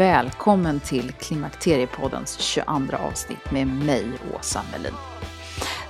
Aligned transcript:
välkommen 0.00 0.80
till 0.80 1.12
Klimakteriepoddens 1.12 2.38
22 2.38 2.96
avsnitt 2.96 3.50
med 3.50 3.66
mig, 3.66 4.04
Åsa 4.38 4.62
Melin. 4.72 4.94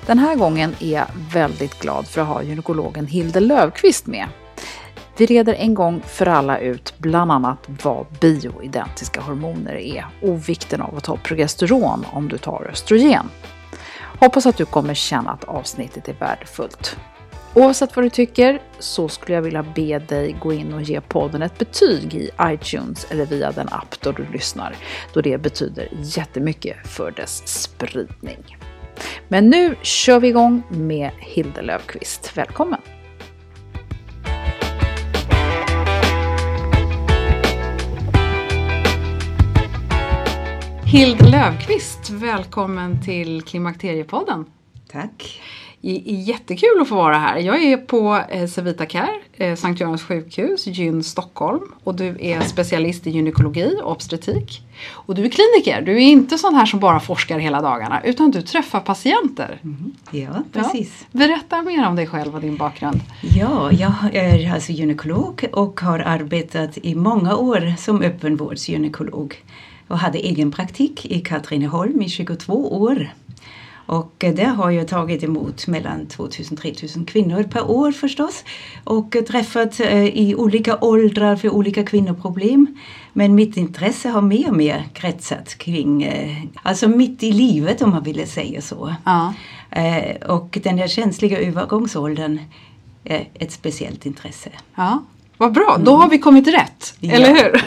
Den 0.06 0.18
här 0.18 0.36
gången 0.36 0.74
är 0.80 0.92
jag 0.92 1.06
väldigt 1.32 1.80
glad 1.80 2.06
för 2.06 2.20
att 2.20 2.26
ha 2.26 2.42
gynekologen 2.42 3.06
Hilde 3.06 3.40
Lövqvist 3.40 4.06
med. 4.06 4.28
Vi 5.16 5.26
reder 5.26 5.54
en 5.54 5.74
gång 5.74 6.02
för 6.06 6.26
alla 6.26 6.58
ut 6.58 6.94
bland 6.98 7.32
annat 7.32 7.68
vad 7.82 8.06
bioidentiska 8.20 9.20
hormoner 9.20 9.74
är 9.74 10.06
och 10.22 10.48
vikten 10.48 10.80
av 10.80 10.96
att 10.96 11.04
ta 11.04 11.16
progesteron 11.16 12.06
om 12.12 12.28
du 12.28 12.38
tar 12.38 12.66
östrogen. 12.70 13.28
Hoppas 14.20 14.46
att 14.46 14.56
du 14.56 14.64
kommer 14.64 14.94
känna 14.94 15.30
att 15.30 15.44
avsnittet 15.44 16.08
är 16.08 16.14
värdefullt. 16.14 16.96
Oavsett 17.54 17.96
vad 17.96 18.04
du 18.04 18.10
tycker 18.10 18.62
så 18.78 19.08
skulle 19.08 19.34
jag 19.34 19.42
vilja 19.42 19.62
be 19.62 19.98
dig 19.98 20.36
gå 20.40 20.52
in 20.52 20.74
och 20.74 20.82
ge 20.82 21.00
podden 21.00 21.42
ett 21.42 21.58
betyg 21.58 22.14
i 22.14 22.30
iTunes 22.42 23.06
eller 23.10 23.26
via 23.26 23.52
den 23.52 23.68
app 23.68 24.00
då 24.00 24.12
du 24.12 24.26
lyssnar, 24.32 24.76
då 25.12 25.20
det 25.20 25.38
betyder 25.38 25.88
jättemycket 25.92 26.86
för 26.88 27.10
dess 27.10 27.48
spridning. 27.62 28.56
Men 29.28 29.50
nu 29.50 29.76
kör 29.82 30.20
vi 30.20 30.28
igång 30.28 30.62
med 30.68 31.10
Hilde 31.18 31.62
Löfqvist. 31.62 32.32
Välkommen! 32.34 32.80
Hilde 40.84 41.28
Löfqvist, 41.28 42.10
välkommen 42.10 43.02
till 43.02 43.42
Klimakteriepodden. 43.42 44.44
Tack. 44.92 45.40
Jättekul 45.82 46.80
att 46.80 46.88
få 46.88 46.94
vara 46.94 47.18
här. 47.18 47.38
Jag 47.38 47.62
är 47.62 47.76
på 47.76 48.20
eh, 48.28 48.46
Cevita 48.46 48.86
Care, 48.86 49.20
eh, 49.32 49.56
Sankt 49.56 49.80
Görans 49.80 50.02
sjukhus, 50.02 50.66
Gyn 50.66 51.02
Stockholm. 51.02 51.60
Och 51.84 51.94
du 51.94 52.16
är 52.20 52.40
specialist 52.40 53.06
i 53.06 53.10
gynekologi 53.10 53.76
och 53.82 53.92
obstetrik. 53.92 54.62
Och 54.90 55.14
du 55.14 55.24
är 55.24 55.28
kliniker. 55.28 55.82
Du 55.82 55.92
är 55.92 56.00
inte 56.00 56.38
sån 56.38 56.54
här 56.54 56.66
som 56.66 56.80
bara 56.80 57.00
forskar 57.00 57.38
hela 57.38 57.60
dagarna. 57.60 58.02
Utan 58.04 58.30
du 58.30 58.42
träffar 58.42 58.80
patienter. 58.80 59.60
Mm. 59.64 59.92
Ja, 60.10 60.42
precis. 60.52 61.06
Ja. 61.12 61.18
Berätta 61.18 61.62
mer 61.62 61.88
om 61.88 61.96
dig 61.96 62.06
själv 62.06 62.34
och 62.34 62.40
din 62.40 62.56
bakgrund. 62.56 63.00
Ja, 63.20 63.72
jag 63.72 63.94
är 64.12 64.54
alltså 64.54 64.72
gynekolog 64.72 65.44
och 65.52 65.80
har 65.80 65.98
arbetat 65.98 66.78
i 66.78 66.94
många 66.94 67.36
år 67.36 67.74
som 67.78 68.02
öppenvårdsgynekolog. 68.02 69.36
Och 69.88 69.98
hade 69.98 70.18
egen 70.18 70.52
praktik 70.52 71.06
i 71.06 71.20
Katrineholm 71.20 72.02
i 72.02 72.08
22 72.08 72.82
år. 72.82 73.08
Och 73.90 74.14
där 74.18 74.46
har 74.46 74.70
jag 74.70 74.88
tagit 74.88 75.22
emot 75.22 75.66
mellan 75.66 76.06
2000-3000 76.06 77.06
kvinnor 77.06 77.42
per 77.42 77.70
år 77.70 77.92
förstås. 77.92 78.44
Och 78.84 79.16
träffat 79.28 79.80
i 80.12 80.34
olika 80.34 80.78
åldrar 80.80 81.36
för 81.36 81.50
olika 81.50 81.84
kvinnoproblem. 81.84 82.78
Men 83.12 83.34
mitt 83.34 83.56
intresse 83.56 84.08
har 84.08 84.22
mer 84.22 84.50
och 84.50 84.56
mer 84.56 84.88
kretsat 84.92 85.58
kring, 85.58 86.08
alltså 86.62 86.88
mitt 86.88 87.22
i 87.22 87.32
livet 87.32 87.82
om 87.82 87.90
man 87.90 88.02
ville 88.02 88.26
säga 88.26 88.60
så. 88.60 88.94
Ja. 89.04 89.34
Och 90.28 90.58
den 90.62 90.78
här 90.78 90.88
känsliga 90.88 91.38
övergångsåldern 91.38 92.38
är 93.04 93.28
ett 93.34 93.52
speciellt 93.52 94.06
intresse. 94.06 94.50
Ja. 94.74 95.02
Vad 95.40 95.52
bra, 95.52 95.78
då 95.84 95.96
har 95.96 96.08
vi 96.08 96.18
kommit 96.18 96.48
rätt, 96.48 96.94
ja. 97.00 97.12
eller 97.12 97.28
hur? 97.28 97.64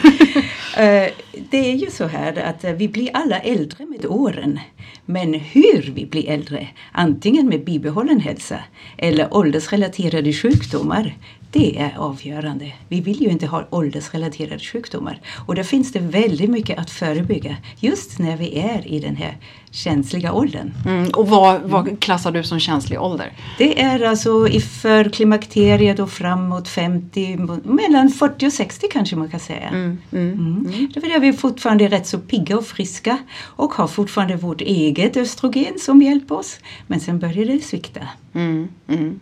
det 1.50 1.70
är 1.72 1.74
ju 1.74 1.90
så 1.90 2.06
här 2.06 2.36
att 2.36 2.64
vi 2.78 2.88
blir 2.88 3.10
alla 3.12 3.38
äldre 3.38 3.86
med 3.86 4.06
åren. 4.06 4.60
Men 5.06 5.34
hur 5.34 5.92
vi 5.94 6.06
blir 6.06 6.28
äldre, 6.28 6.68
antingen 6.92 7.48
med 7.48 7.64
bibehållen 7.64 8.20
hälsa 8.20 8.58
eller 8.96 9.34
åldersrelaterade 9.34 10.32
sjukdomar, 10.32 11.14
det 11.54 11.78
är 11.78 11.94
avgörande. 11.98 12.72
Vi 12.88 13.00
vill 13.00 13.22
ju 13.22 13.28
inte 13.28 13.46
ha 13.46 13.66
åldersrelaterade 13.70 14.58
sjukdomar. 14.58 15.20
Och 15.46 15.54
där 15.54 15.62
finns 15.62 15.92
det 15.92 15.98
väldigt 15.98 16.50
mycket 16.50 16.78
att 16.78 16.90
förebygga 16.90 17.56
just 17.78 18.18
när 18.18 18.36
vi 18.36 18.58
är 18.58 18.88
i 18.88 19.00
den 19.00 19.16
här 19.16 19.36
känsliga 19.70 20.32
åldern. 20.32 20.74
Mm, 20.86 21.10
och 21.10 21.28
vad, 21.28 21.62
vad 21.62 22.00
klassar 22.00 22.32
du 22.32 22.42
som 22.42 22.60
känslig 22.60 23.00
ålder? 23.00 23.32
Det 23.58 23.82
är 23.82 24.04
alltså 24.04 24.48
för 24.82 25.08
klimakteriet 25.08 25.98
och 25.98 26.10
framåt 26.10 26.68
50, 26.68 27.36
mellan 27.64 28.08
40 28.08 28.46
och 28.46 28.52
60 28.52 28.86
kanske 28.92 29.16
man 29.16 29.28
kan 29.28 29.40
säga. 29.40 29.68
Mm, 29.68 29.98
mm, 30.12 30.32
mm. 30.32 30.88
Därför 30.94 31.16
är 31.16 31.20
vi 31.20 31.32
fortfarande 31.32 31.88
rätt 31.88 32.06
så 32.06 32.18
pigga 32.18 32.58
och 32.58 32.66
friska 32.66 33.18
och 33.40 33.72
har 33.72 33.86
fortfarande 33.86 34.36
vårt 34.36 34.60
eget 34.60 35.16
östrogen 35.16 35.78
som 35.78 36.02
hjälper 36.02 36.38
oss. 36.38 36.58
Men 36.86 37.00
sen 37.00 37.18
börjar 37.18 37.44
det 37.44 37.64
svikta. 37.64 38.00
Mm, 38.34 38.68
mm. 38.88 39.20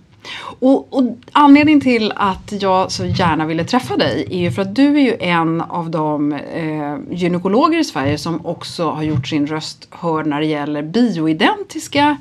Och, 0.60 0.97
och, 0.97 1.16
anledningen 1.33 1.81
till 1.81 2.12
att 2.16 2.53
jag 2.60 2.92
så 2.92 3.04
gärna 3.04 3.47
ville 3.47 3.65
träffa 3.65 3.97
dig 3.97 4.27
är 4.30 4.39
ju 4.39 4.53
för 4.53 4.63
att 4.63 4.74
du 4.74 4.97
är 4.97 5.03
ju 5.03 5.16
en 5.21 5.60
av 5.60 5.91
de 5.91 6.33
eh, 6.33 6.97
gynekologer 7.10 7.78
i 7.78 7.84
Sverige 7.84 8.19
som 8.19 8.47
också 8.47 8.91
har 8.91 9.03
gjort 9.03 9.28
sin 9.28 9.47
röst 9.47 9.89
hörd 9.91 10.27
när 10.27 10.41
det 10.41 10.47
gäller 10.47 10.83
bioidentiska 10.83 12.16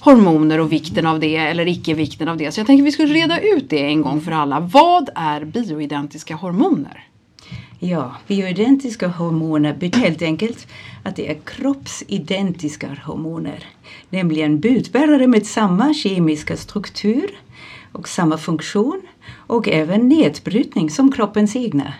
hormoner 0.00 0.60
och 0.60 0.72
vikten 0.72 1.06
av 1.06 1.20
det 1.20 1.36
eller 1.36 1.68
icke-vikten 1.68 2.28
av 2.28 2.36
det. 2.36 2.52
Så 2.52 2.60
jag 2.60 2.66
tänkte 2.66 2.82
att 2.82 2.86
vi 2.86 2.92
skulle 2.92 3.14
reda 3.14 3.40
ut 3.40 3.70
det 3.70 3.84
en 3.84 4.02
gång 4.02 4.20
för 4.20 4.32
alla. 4.32 4.60
Vad 4.60 5.08
är 5.14 5.44
bioidentiska 5.44 6.34
hormoner? 6.34 7.04
Ja, 7.78 8.14
bioidentiska 8.26 9.08
hormoner 9.08 9.74
betyder 9.74 9.98
helt 9.98 10.22
enkelt 10.22 10.66
att 11.02 11.16
det 11.16 11.30
är 11.30 11.36
kroppsidentiska 11.44 12.96
hormoner. 13.04 13.64
Nämligen 14.10 14.60
budbärare 14.60 15.26
med 15.26 15.46
samma 15.46 15.94
kemiska 15.94 16.56
struktur 16.56 17.30
och 17.92 18.08
samma 18.08 18.38
funktion 18.38 19.02
och 19.46 19.68
även 19.68 20.08
nedbrytning 20.08 20.90
som 20.90 21.12
kroppens 21.12 21.56
egna. 21.56 21.92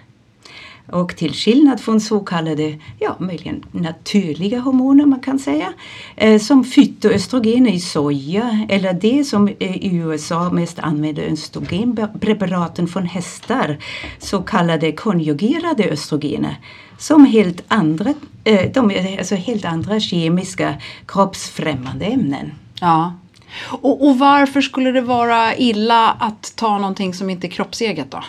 Och 0.92 1.16
till 1.16 1.34
skillnad 1.34 1.80
från 1.80 2.00
så 2.00 2.20
kallade, 2.20 2.78
ja 2.98 3.16
möjligen 3.18 3.64
naturliga 3.72 4.60
hormoner 4.60 5.06
man 5.06 5.20
kan 5.20 5.38
säga, 5.38 5.72
eh, 6.16 6.40
som 6.40 6.64
fytoöstrogener 6.64 7.70
i 7.70 7.80
soja 7.80 8.66
eller 8.68 8.92
det 8.92 9.24
som 9.24 9.48
eh, 9.48 9.76
i 9.76 9.96
USA 9.96 10.50
mest 10.50 10.78
använder 10.78 11.22
östrogenpreparaten 11.22 12.88
från 12.88 13.06
hästar, 13.06 13.78
så 14.18 14.42
kallade 14.42 14.92
konjugerade 14.92 15.84
östrogener, 15.84 16.56
som 16.98 17.26
helt 17.26 17.64
andra, 17.68 18.14
eh, 18.44 18.70
de 18.74 18.90
är 18.90 19.18
alltså 19.18 19.34
helt 19.34 19.64
andra 19.64 20.00
kemiska 20.00 20.74
kroppsfrämmande 21.06 22.04
ämnen. 22.04 22.52
Ja. 22.80 23.14
Och, 23.64 24.08
och 24.08 24.18
varför 24.18 24.60
skulle 24.60 24.92
det 24.92 25.00
vara 25.00 25.56
illa 25.56 26.10
att 26.10 26.52
ta 26.56 26.78
någonting 26.78 27.14
som 27.14 27.30
inte 27.30 27.46
är 27.46 27.50
kroppseget 27.50 28.10
då? 28.10 28.20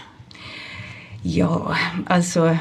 Ja, 1.21 1.75
alltså 2.07 2.57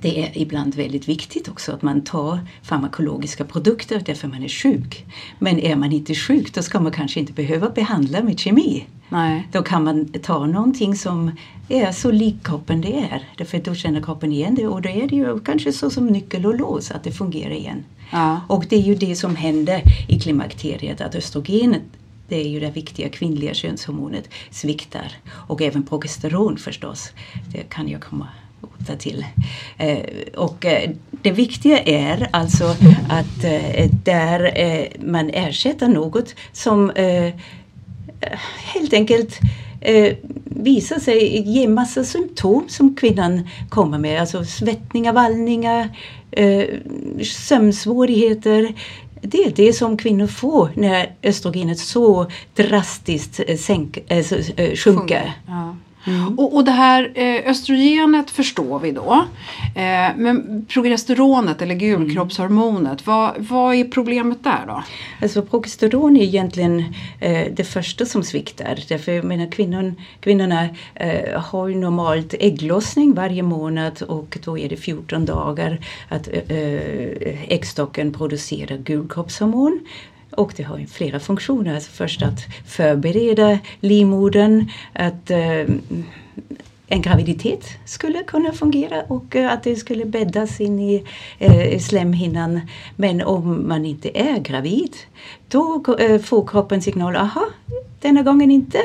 det 0.00 0.22
är 0.22 0.38
ibland 0.38 0.74
väldigt 0.74 1.08
viktigt 1.08 1.48
också 1.48 1.72
att 1.72 1.82
man 1.82 2.00
tar 2.00 2.38
farmakologiska 2.62 3.44
produkter 3.44 4.02
därför 4.06 4.28
man 4.28 4.42
är 4.42 4.48
sjuk. 4.48 5.04
Men 5.38 5.58
är 5.58 5.76
man 5.76 5.92
inte 5.92 6.14
sjuk 6.14 6.54
då 6.54 6.62
ska 6.62 6.80
man 6.80 6.92
kanske 6.92 7.20
inte 7.20 7.32
behöva 7.32 7.70
behandla 7.70 8.22
med 8.22 8.38
kemi. 8.38 8.86
Nej. 9.08 9.48
Då 9.52 9.62
kan 9.62 9.84
man 9.84 10.08
ta 10.22 10.46
någonting 10.46 10.96
som 10.96 11.30
är 11.68 11.92
så 11.92 12.10
lik 12.10 12.36
kroppen 12.44 12.80
det 12.80 12.98
är. 12.98 13.28
Därför 13.38 13.58
då 13.58 13.74
känner 13.74 14.02
kroppen 14.02 14.32
igen 14.32 14.54
det 14.54 14.66
och 14.66 14.82
då 14.82 14.88
är 14.88 15.08
det 15.08 15.16
ju 15.16 15.40
kanske 15.40 15.72
så 15.72 15.90
som 15.90 16.06
nyckel 16.06 16.46
och 16.46 16.58
lås 16.58 16.90
att 16.90 17.04
det 17.04 17.12
fungerar 17.12 17.54
igen. 17.54 17.84
Ja. 18.12 18.40
Och 18.48 18.66
det 18.68 18.76
är 18.76 18.82
ju 18.82 18.94
det 18.94 19.16
som 19.16 19.36
händer 19.36 19.82
i 20.08 20.20
klimakteriet 20.20 21.00
att 21.00 21.14
östrogenet 21.14 21.82
det 22.28 22.36
är 22.36 22.48
ju 22.48 22.60
det 22.60 22.70
viktiga 22.70 23.08
kvinnliga 23.08 23.54
könshormonet 23.54 24.28
sviktar. 24.50 25.12
Och 25.28 25.62
även 25.62 25.82
progesteron 25.82 26.58
förstås. 26.58 27.12
Det 27.52 27.62
kan 27.62 27.88
jag 27.88 28.02
komma 28.02 28.28
åter 28.60 28.96
till. 28.96 29.24
Eh, 29.78 29.98
och 30.34 30.64
eh, 30.64 30.90
det 31.10 31.30
viktiga 31.30 31.78
är 31.78 32.28
alltså 32.32 32.64
att 33.08 33.44
eh, 33.44 33.90
där 34.04 34.52
man 35.00 35.30
ersätter 35.30 35.88
något 35.88 36.34
som 36.52 36.92
helt 38.56 38.92
enkelt 38.92 39.38
visar 40.44 40.98
sig 40.98 41.48
ge 41.48 41.68
massa 41.68 42.04
symptom 42.04 42.64
som 42.68 42.96
kvinnan 42.96 43.48
kommer 43.68 43.98
med. 43.98 44.20
Alltså 44.20 44.44
svettningar, 44.44 45.12
vallningar, 45.12 45.96
sömnsvårigheter. 47.22 48.74
Det 49.20 49.44
är 49.44 49.50
det 49.50 49.72
som 49.72 49.96
kvinnor 49.96 50.26
får 50.26 50.70
när 50.74 51.12
östrogenet 51.22 51.78
så 51.78 52.30
drastiskt 52.54 53.40
sänk, 53.58 53.98
äh, 54.08 54.74
sjunker. 54.74 55.32
Ja. 55.46 55.76
Och, 56.36 56.54
och 56.56 56.64
det 56.64 56.70
här 56.70 57.12
eh, 57.14 57.50
östrogenet 57.50 58.30
förstår 58.30 58.78
vi 58.78 58.92
då. 58.92 59.24
Eh, 59.74 60.16
men 60.16 60.66
progesteronet 60.68 61.62
eller 61.62 61.74
gulkroppshormonet, 61.74 63.06
vad, 63.06 63.34
vad 63.38 63.74
är 63.74 63.84
problemet 63.84 64.44
där 64.44 64.64
då? 64.66 64.82
Alltså 65.22 65.42
progesteron 65.42 66.16
är 66.16 66.22
egentligen 66.22 66.84
eh, 67.20 67.52
det 67.52 67.64
första 67.64 68.06
som 68.06 68.22
sviktar. 68.22 68.78
Därför 68.88 69.12
jag 69.12 69.24
menar, 69.24 69.52
kvinnon, 69.52 69.94
kvinnorna 70.20 70.68
eh, 70.94 71.40
har 71.40 71.68
ju 71.68 71.74
normalt 71.74 72.34
ägglossning 72.40 73.14
varje 73.14 73.42
månad 73.42 74.02
och 74.02 74.38
då 74.44 74.58
är 74.58 74.68
det 74.68 74.76
14 74.76 75.24
dagar 75.24 75.78
att 76.08 76.28
eh, 76.28 76.56
eh, 76.56 77.52
äggstocken 77.52 78.12
producerar 78.12 78.76
gulkroppshormon. 78.76 79.80
Och 80.36 80.52
det 80.56 80.62
har 80.62 80.86
flera 80.86 81.20
funktioner. 81.20 81.74
Alltså 81.74 81.90
först 81.90 82.22
att 82.22 82.40
förbereda 82.66 83.58
livmodern, 83.80 84.70
att 84.92 85.30
eh, 85.30 85.64
en 86.88 87.02
graviditet 87.02 87.64
skulle 87.84 88.22
kunna 88.22 88.52
fungera 88.52 89.02
och 89.02 89.36
eh, 89.36 89.52
att 89.52 89.62
det 89.62 89.76
skulle 89.76 90.04
bäddas 90.04 90.60
in 90.60 90.80
i 90.80 91.04
eh, 91.38 91.78
slemhinnan. 91.78 92.60
Men 92.96 93.22
om 93.22 93.68
man 93.68 93.84
inte 93.84 94.18
är 94.18 94.38
gravid 94.38 94.96
då 95.48 95.84
eh, 95.98 96.20
får 96.20 96.46
kroppen 96.46 96.82
signal, 96.82 97.16
aha, 97.16 97.46
denna 98.00 98.22
gången 98.22 98.50
inte. 98.50 98.78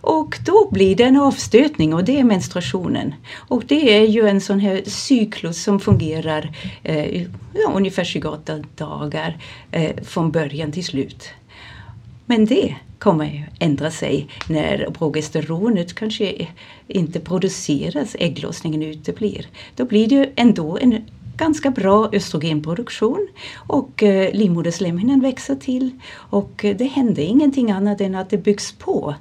Och 0.00 0.38
då 0.44 0.68
blir 0.70 0.96
det 0.96 1.04
en 1.04 1.16
avstötning 1.16 1.94
och 1.94 2.04
det 2.04 2.20
är 2.20 2.24
menstruationen. 2.24 3.14
Och 3.48 3.64
det 3.66 3.96
är 3.96 4.06
ju 4.06 4.28
en 4.28 4.40
sån 4.40 4.60
här 4.60 4.82
cyklus 4.86 5.62
som 5.62 5.80
fungerar 5.80 6.52
eh, 6.82 7.22
ja, 7.52 7.72
ungefär 7.74 8.04
28 8.04 8.58
dagar 8.76 9.38
eh, 9.70 9.96
från 10.04 10.30
början 10.30 10.72
till 10.72 10.84
slut. 10.84 11.28
Men 12.26 12.44
det 12.44 12.76
kommer 12.98 13.24
ju 13.24 13.42
ändra 13.58 13.90
sig 13.90 14.28
när 14.48 14.90
progesteronet 14.90 15.94
kanske 15.94 16.48
inte 16.88 17.20
produceras, 17.20 18.16
ägglossningen 18.18 18.82
uteblir. 18.82 19.46
Då 19.76 19.84
blir 19.84 20.08
det 20.08 20.30
ändå 20.36 20.78
en 20.78 21.04
ganska 21.36 21.70
bra 21.70 22.10
östrogenproduktion 22.12 23.28
och 23.56 24.02
eh, 24.02 24.32
livmoderslemhinnan 24.34 25.20
växer 25.20 25.56
till 25.56 25.90
och 26.14 26.64
eh, 26.64 26.76
det 26.76 26.84
händer 26.84 27.22
ingenting 27.22 27.70
annat 27.70 28.00
än 28.00 28.14
att 28.14 28.30
det 28.30 28.38
byggs 28.38 28.72
på. 28.72 29.14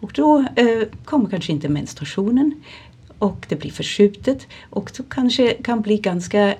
Och 0.00 0.12
då 0.14 0.44
eh, 0.56 0.82
kommer 1.04 1.30
kanske 1.30 1.52
inte 1.52 1.68
menstruationen 1.68 2.62
och 3.18 3.46
det 3.48 3.56
blir 3.56 3.70
förskjutet 3.70 4.46
och 4.70 4.92
då 4.96 5.02
kanske 5.02 5.50
kan 5.50 5.80
bli 5.80 5.96
ganska 5.96 6.54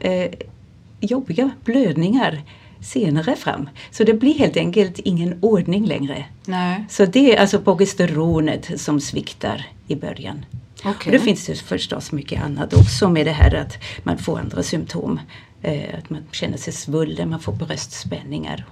jobbiga 1.00 1.50
blödningar 1.64 2.42
senare 2.80 3.36
fram. 3.36 3.68
Så 3.90 4.04
det 4.04 4.14
blir 4.14 4.38
helt 4.38 4.56
enkelt 4.56 4.98
ingen 4.98 5.38
ordning 5.42 5.86
längre. 5.86 6.24
Nej. 6.44 6.84
Så 6.88 7.04
det 7.04 7.36
är 7.36 7.40
alltså 7.40 7.60
progesteronet 7.60 8.80
som 8.80 9.00
sviktar 9.00 9.66
i 9.88 9.96
början. 9.96 10.44
Okay. 10.84 10.92
Och 11.06 11.12
det 11.12 11.18
finns 11.18 11.46
det 11.46 11.54
förstås 11.54 12.12
mycket 12.12 12.42
annat 12.42 12.74
också 12.74 13.08
med 13.08 13.26
det 13.26 13.32
här 13.32 13.54
att 13.54 13.78
man 14.02 14.18
får 14.18 14.38
andra 14.38 14.62
symptom. 14.62 15.20
Eh, 15.62 15.98
att 15.98 16.10
man 16.10 16.22
känner 16.32 16.56
sig 16.56 16.72
svullen, 16.72 17.30
man 17.30 17.40
får 17.40 17.52
bröstspänningar. 17.52 18.66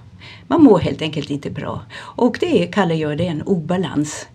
Man 0.47 0.63
mår 0.63 0.79
helt 0.79 1.01
enkelt 1.01 1.29
inte 1.29 1.49
bra. 1.49 1.81
Och 1.99 2.37
det 2.39 2.67
kallar 2.67 2.95
jag 2.95 3.17
det 3.17 3.27
en 3.27 3.41
obalans. 3.41 4.27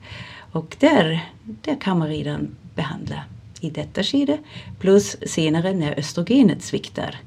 Och 0.52 0.76
där, 0.78 1.20
där 1.42 1.80
kan 1.80 1.98
man 1.98 2.08
redan 2.08 2.56
behandla 2.74 3.22
i 3.60 3.70
detta 3.70 4.02
skede. 4.02 4.38
Plus 4.80 5.16
senare 5.26 5.72
när 5.72 5.98
östrogenet 5.98 6.62
sviktar. 6.62 7.20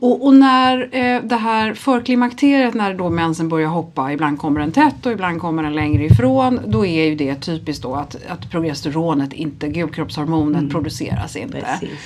Och, 0.00 0.26
och, 0.26 0.34
när 0.34 0.88
eh, 0.92 1.22
det 1.22 1.36
här 1.36 1.74
förklimakteriet, 1.74 2.74
när 2.74 2.94
då 2.94 3.10
mensen 3.10 3.48
börjar 3.48 3.68
hoppa, 3.68 4.12
ibland 4.12 4.38
kommer 4.38 4.60
den 4.60 4.72
tätt 4.72 5.06
och 5.06 5.12
ibland 5.12 5.40
kommer 5.40 5.62
den 5.62 5.74
längre 5.74 6.04
ifrån. 6.04 6.60
Då 6.66 6.86
är 6.86 7.04
ju 7.04 7.14
det 7.14 7.34
typiskt 7.34 7.82
då 7.82 7.94
att, 7.94 8.16
att 8.28 8.50
progesteronet, 8.50 9.32
inte 9.32 9.68
gulkroppshormonet, 9.68 10.58
Mm. 10.58 10.70
produceras 10.70 11.36
inte. 11.36 11.60
Precis. 11.60 11.98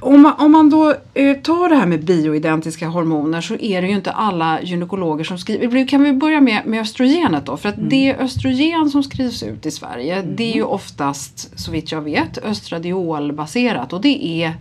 Om 0.00 0.22
man, 0.22 0.32
om 0.38 0.52
man 0.52 0.70
då 0.70 0.94
eh, 1.14 1.36
tar 1.36 1.68
det 1.68 1.76
här 1.76 1.86
med 1.86 2.04
bioidentiska 2.04 2.88
hormoner 2.88 3.40
så 3.40 3.54
är 3.54 3.82
det 3.82 3.88
ju 3.88 3.94
inte 3.94 4.12
alla 4.12 4.62
gynekologer 4.62 5.24
som 5.24 5.38
skriver. 5.38 5.88
Kan 5.88 6.02
vi 6.02 6.12
börja 6.12 6.40
med, 6.40 6.66
med 6.66 6.80
östrogenet 6.80 7.46
då? 7.46 7.56
För 7.56 7.68
att 7.68 7.74
det 7.90 8.16
östrogen 8.20 8.90
som 8.90 9.02
skrivs 9.02 9.42
ut 9.42 9.66
i 9.66 9.70
Sverige 9.70 10.22
det 10.22 10.50
är 10.50 10.54
ju 10.54 10.62
oftast, 10.62 11.58
så 11.60 11.70
vitt 11.70 11.92
jag 11.92 12.00
vet, 12.00 12.38
östradiolbaserat 12.44 13.92
och 13.92 14.00
det 14.00 14.26
är 14.26 14.54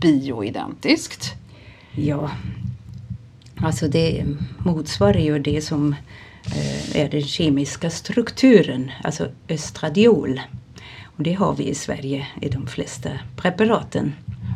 bioidentiskt. 0.00 1.34
Ja, 1.98 2.30
alltså 3.56 3.88
det 3.88 4.24
motsvarar 4.58 5.18
ju 5.18 5.38
det 5.38 5.60
som 5.60 5.92
eh, 6.46 6.96
är 6.96 7.08
den 7.08 7.22
kemiska 7.22 7.90
strukturen, 7.90 8.90
alltså 9.04 9.28
östradiol. 9.48 10.40
Och 11.16 11.22
det 11.22 11.32
har 11.32 11.54
vi 11.54 11.68
i 11.68 11.74
Sverige 11.74 12.26
i 12.42 12.48
de 12.48 12.66
flesta 12.66 13.10
preparaten. 13.36 14.12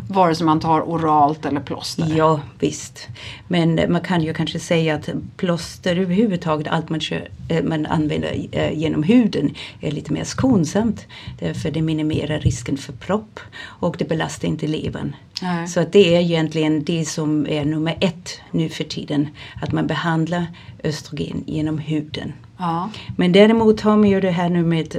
Vare 0.09 0.35
sig 0.35 0.47
man 0.47 0.61
tar 0.61 0.81
oralt 0.81 1.47
eller 1.47 1.61
plåster. 1.61 2.13
Ja, 2.17 2.41
visst. 2.59 3.09
Men 3.49 3.93
man 3.93 4.01
kan 4.01 4.23
ju 4.23 4.35
kanske 4.35 4.59
säga 4.59 4.95
att 4.95 5.09
plåster 5.37 5.97
överhuvudtaget, 5.97 6.69
allt 6.69 6.89
man, 6.89 7.01
kör, 7.01 7.29
eh, 7.49 7.65
man 7.65 7.87
använder 7.87 8.47
eh, 8.53 8.79
genom 8.79 9.03
huden 9.03 9.55
är 9.81 9.91
lite 9.91 10.13
mer 10.13 10.25
skonsamt. 10.25 11.07
Därför 11.39 11.71
det 11.71 11.83
minimerar 11.83 12.41
risken 12.41 12.77
för 12.77 12.93
propp 12.93 13.41
och 13.63 13.97
det 13.99 14.09
belastar 14.09 14.49
inte 14.49 14.67
levern. 14.67 15.17
Nej. 15.43 15.69
Så 15.69 15.81
att 15.81 15.93
det 15.93 16.17
är 16.17 16.21
egentligen 16.21 16.85
det 16.85 17.05
som 17.05 17.47
är 17.47 17.65
nummer 17.65 17.97
ett 18.01 18.41
nu 18.51 18.69
för 18.69 18.85
tiden. 18.85 19.29
Att 19.63 19.73
man 19.73 19.87
behandlar 19.87 20.47
östrogen 20.85 21.45
genom 21.47 21.79
huden. 21.79 22.33
Ja. 22.59 22.91
Men 23.17 23.33
däremot 23.33 23.81
har 23.81 23.97
man 23.97 24.09
ju 24.09 24.21
det 24.21 24.31
här 24.31 24.49
nu 24.49 24.63
med 24.63 24.97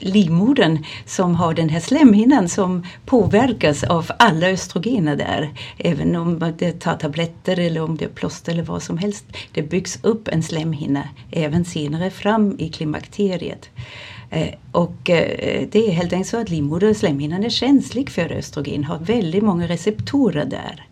livmodern 0.00 0.84
som 1.06 1.34
har 1.34 1.54
den 1.54 1.68
här 1.68 1.80
slemhinnan 1.80 2.48
som 2.48 2.86
påverkas 3.06 3.84
av 3.84 4.10
alla 4.18 4.46
östrogener 4.46 5.16
där. 5.16 5.50
Även 5.78 6.16
om 6.16 6.52
det 6.58 6.72
tar 6.72 6.96
tabletter 6.96 7.58
eller 7.58 7.82
om 7.82 7.96
det 7.96 8.04
är 8.04 8.08
plåster 8.08 8.52
eller 8.52 8.62
vad 8.62 8.82
som 8.82 8.98
helst. 8.98 9.24
Det 9.52 9.62
byggs 9.62 9.98
upp 10.02 10.28
en 10.28 10.42
slemhinna 10.42 11.08
även 11.30 11.64
senare 11.64 12.10
fram 12.10 12.56
i 12.58 12.68
klimakteriet. 12.68 13.70
Eh, 14.30 14.54
och 14.72 15.10
eh, 15.10 15.68
det 15.70 15.88
är 15.88 15.90
helt 15.90 16.12
enkelt 16.12 16.30
så 16.30 16.40
att 16.40 16.50
livmoder 16.50 16.90
och 16.90 16.96
slemhinnan 16.96 17.44
är 17.44 17.50
känslig 17.50 18.10
för 18.10 18.32
östrogen, 18.32 18.84
har 18.84 18.98
väldigt 18.98 19.42
många 19.42 19.68
receptorer 19.68 20.44
där. 20.44 20.86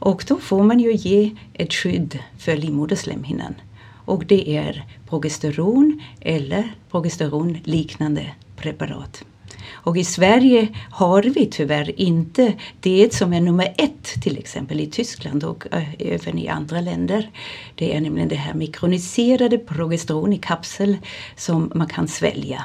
Och 0.00 0.24
då 0.28 0.36
får 0.38 0.62
man 0.62 0.80
ju 0.80 0.92
ge 0.92 1.30
ett 1.54 1.72
skydd 1.72 2.18
för 2.38 2.56
livmoderslemhinnan. 2.56 3.54
Och 4.04 4.26
det 4.26 4.56
är 4.56 4.86
progesteron 5.08 6.02
eller 6.20 6.74
progesteronliknande 6.90 8.26
preparat. 8.56 9.24
Och 9.70 9.96
i 9.96 10.04
Sverige 10.04 10.68
har 10.90 11.22
vi 11.22 11.46
tyvärr 11.46 12.00
inte 12.00 12.54
det 12.80 13.14
som 13.14 13.32
är 13.32 13.40
nummer 13.40 13.74
ett 13.78 14.22
till 14.22 14.38
exempel 14.38 14.80
i 14.80 14.86
Tyskland 14.86 15.44
och 15.44 15.66
eh, 15.72 15.94
även 15.98 16.38
i 16.38 16.48
andra 16.48 16.80
länder. 16.80 17.30
Det 17.74 17.96
är 17.96 18.00
nämligen 18.00 18.28
det 18.28 18.36
här 18.36 18.54
mikroniserade 18.54 19.58
progesteron 19.58 20.32
i 20.32 20.38
kapsel 20.38 20.96
som 21.36 21.72
man 21.74 21.86
kan 21.86 22.08
svälja. 22.08 22.64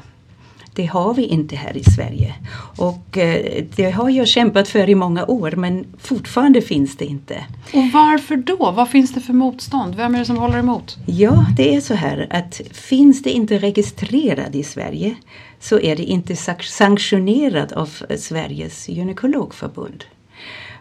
Det 0.78 0.86
har 0.86 1.14
vi 1.14 1.26
inte 1.26 1.56
här 1.56 1.78
i 1.78 1.84
Sverige. 1.84 2.36
Och 2.78 3.18
eh, 3.18 3.64
det 3.76 3.92
har 3.92 4.10
jag 4.10 4.28
kämpat 4.28 4.68
för 4.68 4.90
i 4.90 4.96
många 4.96 5.26
år 5.26 5.52
men 5.52 5.86
fortfarande 5.98 6.62
finns 6.62 6.98
det 6.98 7.06
inte. 7.06 7.46
Och 7.74 7.92
varför 7.94 8.36
då? 8.36 8.72
Vad 8.72 8.90
finns 8.90 9.14
det 9.14 9.22
för 9.22 9.34
motstånd? 9.34 9.96
Vem 9.96 10.16
är 10.16 10.20
det 10.20 10.26
som 10.26 10.38
håller 10.38 10.60
emot? 10.60 10.98
Ja, 11.06 11.46
det 11.58 11.76
är 11.76 11.82
så 11.82 11.94
här 11.94 12.28
att 12.30 12.62
finns 12.72 13.24
det 13.24 13.30
inte 13.30 13.58
registrerat 13.58 14.56
i 14.56 14.64
Sverige 14.64 15.16
så 15.60 15.80
är 15.80 15.96
det 15.96 16.04
inte 16.04 16.36
sanktionerat 16.62 17.72
av 17.72 17.90
Sveriges 18.18 18.90
gynekologförbund. 18.90 20.04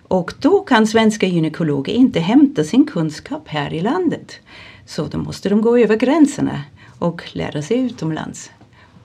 Och 0.08 0.34
då 0.40 0.60
kan 0.60 0.86
svenska 0.86 1.26
gynekologer 1.26 1.92
inte 1.92 2.20
hämta 2.20 2.64
sin 2.64 2.86
kunskap 2.86 3.48
här 3.48 3.74
i 3.74 3.80
landet. 3.80 4.40
Så 4.86 5.06
då 5.06 5.18
måste 5.18 5.48
de 5.48 5.62
gå 5.62 5.78
över 5.78 5.96
gränserna 5.96 6.62
och 6.98 7.22
lära 7.32 7.62
sig 7.62 7.78
utomlands. 7.78 8.50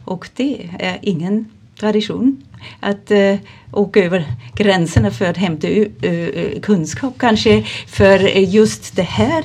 Och 0.06 0.30
det 0.36 0.70
är 0.80 1.00
ingen 1.02 1.46
tradition 1.80 2.44
att 2.80 3.12
eh, 3.12 3.36
åka 3.72 4.04
över 4.04 4.26
gränserna 4.56 5.12
för 5.12 5.26
att 5.26 5.38
hämta 5.38 5.68
uh, 5.68 6.60
kunskap 6.62 7.14
kanske 7.18 7.64
för 7.88 8.20
just 8.38 8.96
det 8.96 9.02
här. 9.02 9.44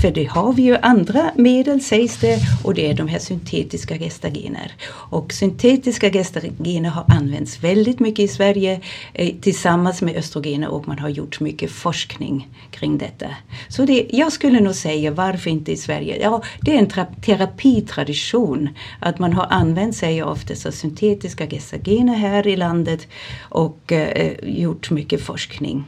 För 0.00 0.10
det 0.10 0.24
har 0.24 0.52
vi 0.52 0.62
ju 0.62 0.76
andra 0.76 1.30
medel 1.36 1.80
sägs 1.80 2.16
det 2.16 2.38
och 2.64 2.74
det 2.74 2.90
är 2.90 2.94
de 2.94 3.08
här 3.08 3.18
syntetiska 3.18 3.98
gestagener. 3.98 4.72
Och 5.10 5.32
syntetiska 5.32 6.10
gestagener 6.10 6.90
har 6.90 7.04
använts 7.08 7.64
väldigt 7.64 8.00
mycket 8.00 8.24
i 8.24 8.28
Sverige 8.28 8.80
eh, 9.12 9.34
tillsammans 9.40 10.02
med 10.02 10.16
östrogener 10.16 10.68
och 10.68 10.88
man 10.88 10.98
har 10.98 11.08
gjort 11.08 11.40
mycket 11.40 11.70
forskning 11.70 12.48
kring 12.70 12.98
detta. 12.98 13.26
Så 13.68 13.84
det, 13.84 14.06
jag 14.10 14.32
skulle 14.32 14.60
nog 14.60 14.74
säga 14.74 15.10
varför 15.10 15.50
inte 15.50 15.72
i 15.72 15.76
Sverige? 15.76 16.18
Ja, 16.22 16.42
det 16.60 16.74
är 16.74 16.78
en 16.78 17.06
terapitradition 17.22 18.68
att 19.00 19.18
man 19.18 19.32
har 19.32 19.46
använt 19.50 19.96
sig 19.96 20.22
av 20.22 20.40
dessa 20.46 20.72
syntetiska 20.72 21.46
gestagener 21.46 22.14
här 22.14 22.46
i 22.46 22.56
landet 22.56 23.08
och 23.40 23.63
eh, 23.92 24.32
gjort 24.42 24.90
mycket 24.90 25.22
forskning. 25.22 25.84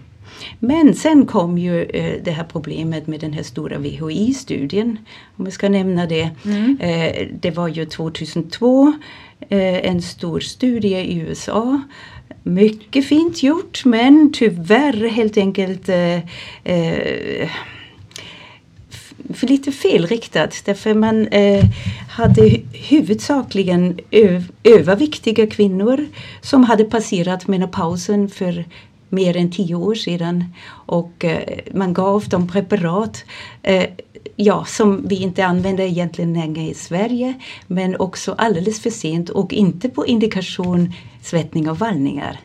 Men 0.58 0.94
sen 0.94 1.26
kom 1.26 1.58
ju 1.58 1.82
eh, 1.82 2.22
det 2.24 2.30
här 2.30 2.44
problemet 2.44 3.06
med 3.06 3.20
den 3.20 3.32
här 3.32 3.42
stora 3.42 3.78
VHI-studien, 3.78 4.98
om 5.36 5.44
jag 5.44 5.52
ska 5.52 5.68
nämna 5.68 6.06
det. 6.06 6.30
Mm. 6.44 6.78
Eh, 6.80 7.28
det 7.40 7.50
var 7.50 7.68
ju 7.68 7.84
2002 7.84 8.92
eh, 9.48 9.90
en 9.90 10.02
stor 10.02 10.40
studie 10.40 10.96
i 10.96 11.18
USA. 11.18 11.82
Mycket 12.42 13.06
fint 13.06 13.42
gjort 13.42 13.84
men 13.84 14.32
tyvärr 14.32 15.08
helt 15.08 15.36
enkelt 15.36 15.88
eh, 15.88 16.16
eh, 16.64 17.48
för 19.34 19.46
lite 19.46 19.72
felriktat 19.72 20.62
därför 20.64 20.94
man 20.94 21.26
eh, 21.26 21.64
hade 22.08 22.60
huvudsakligen 22.72 23.98
överviktiga 24.64 25.46
kvinnor 25.46 26.06
som 26.40 26.64
hade 26.64 26.84
passerat 26.84 27.46
menopausen 27.46 28.28
för 28.28 28.64
mer 29.08 29.36
än 29.36 29.50
tio 29.50 29.74
år 29.74 29.94
sedan 29.94 30.44
och 30.68 31.24
eh, 31.24 31.58
man 31.74 31.92
gav 31.92 32.28
dem 32.28 32.48
preparat 32.48 33.24
eh, 33.62 33.86
ja, 34.36 34.64
som 34.64 35.08
vi 35.08 35.16
inte 35.22 35.46
använder 35.46 35.84
egentligen 35.84 36.34
längre 36.34 36.62
i 36.62 36.74
Sverige 36.74 37.34
men 37.66 37.96
också 37.96 38.34
alldeles 38.38 38.80
för 38.82 38.90
sent 38.90 39.30
och 39.30 39.52
inte 39.52 39.88
på 39.88 40.06
indikation 40.06 40.92
svettning 41.22 41.70
och 41.70 41.78
vallningar. 41.78 42.40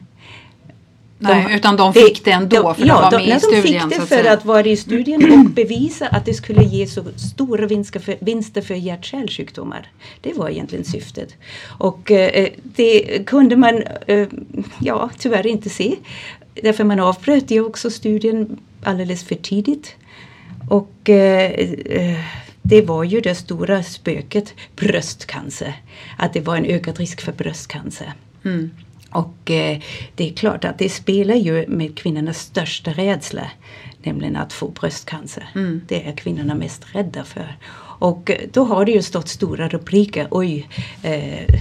Nej, 1.22 1.46
de, 1.48 1.56
utan 1.56 1.76
de 1.76 1.94
fick 1.94 2.26
det 2.26 2.32
ändå 2.32 2.62
de, 2.62 2.76
för 2.76 2.86
ja, 2.86 2.96
de 2.96 3.02
var 3.02 3.12
med 3.12 3.28
de, 3.28 3.34
i 3.34 3.40
studien. 3.40 3.90
De 3.90 3.96
fick 3.96 4.10
det 4.10 4.16
för 4.16 4.30
att 4.30 4.46
vara 4.46 4.66
i 4.66 4.78
studien 4.78 5.32
och 5.32 5.50
bevisa 5.52 6.08
att 6.08 6.26
det 6.26 6.34
skulle 6.34 6.64
ge 6.64 6.88
så 6.88 7.04
stora 7.16 7.66
vinster 7.66 8.00
för, 8.00 8.16
vinster 8.20 8.62
för 8.62 8.76
hjärt-kärlsjukdomar. 8.76 9.88
Det 10.22 10.34
var 10.34 10.50
egentligen 10.50 10.86
syftet. 10.86 11.36
Och 11.68 12.12
eh, 12.12 12.48
det 12.64 13.26
kunde 13.26 13.56
man 13.56 13.84
eh, 14.08 14.28
ja, 14.80 15.10
tyvärr 15.18 15.48
inte 15.48 15.70
se. 15.70 15.96
Därför 16.64 16.84
man 16.84 17.00
avbröt 17.00 17.52
ju 17.52 17.66
också 17.66 17.90
studien 17.90 18.58
alldeles 18.84 19.24
för 19.24 19.36
tidigt. 19.36 19.96
Och 20.70 21.10
eh, 21.10 21.52
eh, 21.86 22.20
det 22.62 22.82
var 22.82 23.04
ju 23.04 23.22
det 23.22 23.36
stora 23.36 23.84
spöket 23.84 24.54
bröstcancer. 24.76 25.74
Att 26.18 26.34
det 26.34 26.42
var 26.42 26.56
en 26.56 26.66
ökad 26.66 26.98
risk 26.98 27.22
för 27.22 27.32
bröstcancer. 27.32 28.14
Mm. 28.46 28.72
Och 29.12 29.52
eh, 29.52 29.80
det 30.16 30.30
är 30.30 30.34
klart 30.34 30.66
att 30.66 30.80
det 30.80 30.90
spelar 30.90 31.36
ju 31.36 31.68
med 31.68 31.98
kvinnornas 31.98 32.40
största 32.40 32.92
rädsla. 32.92 33.52
Nämligen 34.04 34.36
att 34.36 34.54
få 34.54 34.68
bröstcancer. 34.68 35.50
Mm. 35.56 35.82
Det 35.88 36.08
är 36.08 36.12
kvinnorna 36.12 36.56
mest 36.56 36.96
rädda 36.96 37.24
för. 37.24 37.58
Och 38.02 38.32
eh, 38.32 38.38
då 38.54 38.64
har 38.64 38.86
det 38.86 38.92
ju 38.92 39.02
stått 39.02 39.28
stora 39.28 39.68
rubriker. 39.68 40.28
Oj, 40.32 40.68
eh, 41.04 41.56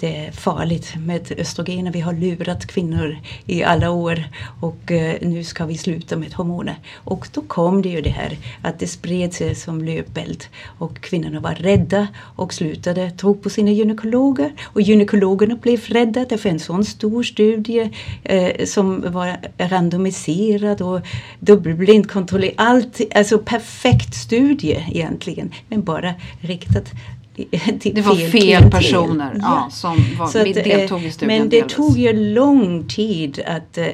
det 0.00 0.16
är 0.16 0.32
farligt 0.32 0.94
med 1.06 1.32
östrogener. 1.38 1.92
Vi 1.92 2.00
har 2.00 2.12
lurat 2.12 2.66
kvinnor 2.66 3.16
i 3.46 3.62
alla 3.62 3.90
år 3.90 4.24
och 4.60 4.92
eh, 4.92 5.16
nu 5.20 5.44
ska 5.44 5.66
vi 5.66 5.78
sluta 5.78 6.16
med 6.16 6.34
hormoner. 6.34 6.74
Och 6.94 7.28
då 7.32 7.40
kom 7.40 7.82
det 7.82 7.88
ju 7.88 8.00
det 8.00 8.10
här 8.10 8.38
att 8.62 8.78
det 8.78 8.86
spred 8.86 9.34
sig 9.34 9.54
som 9.54 9.84
löpeld 9.84 10.44
och 10.78 11.00
kvinnorna 11.00 11.40
var 11.40 11.54
rädda 11.54 12.08
och 12.36 12.54
slutade 12.54 13.10
tro 13.10 13.34
på 13.34 13.50
sina 13.50 13.70
gynekologer. 13.70 14.52
Och 14.62 14.80
gynekologerna 14.80 15.56
blev 15.56 15.80
rädda 15.80 16.24
därför 16.24 16.48
en 16.48 16.60
sån 16.60 16.84
stor 16.84 17.22
studie 17.22 17.90
eh, 18.22 18.64
som 18.64 19.12
var 19.12 19.36
randomiserad 19.58 20.82
och 20.82 21.00
dubbelblind 21.40 22.10
kontrollerad. 22.10 22.54
Allt, 22.56 23.00
alltså 23.14 23.38
perfekt 23.38 24.14
studie 24.14 24.84
egentligen 24.90 25.52
men 25.68 25.82
bara 25.82 26.14
riktat 26.40 26.92
det 27.94 28.02
var 28.02 28.16
fel, 28.16 28.30
fel 28.30 28.70
personer 28.70 29.38
ja. 29.42 29.68
som 29.70 29.96
var, 30.18 30.26
att, 30.26 30.36
eh, 30.36 30.42
deltog 30.42 31.04
i 31.04 31.10
studien. 31.10 31.38
Men 31.38 31.48
det 31.48 31.56
delvis. 31.56 31.76
tog 31.76 31.98
ju 31.98 32.12
lång 32.12 32.88
tid 32.88 33.42
att 33.46 33.78
eh, 33.78 33.86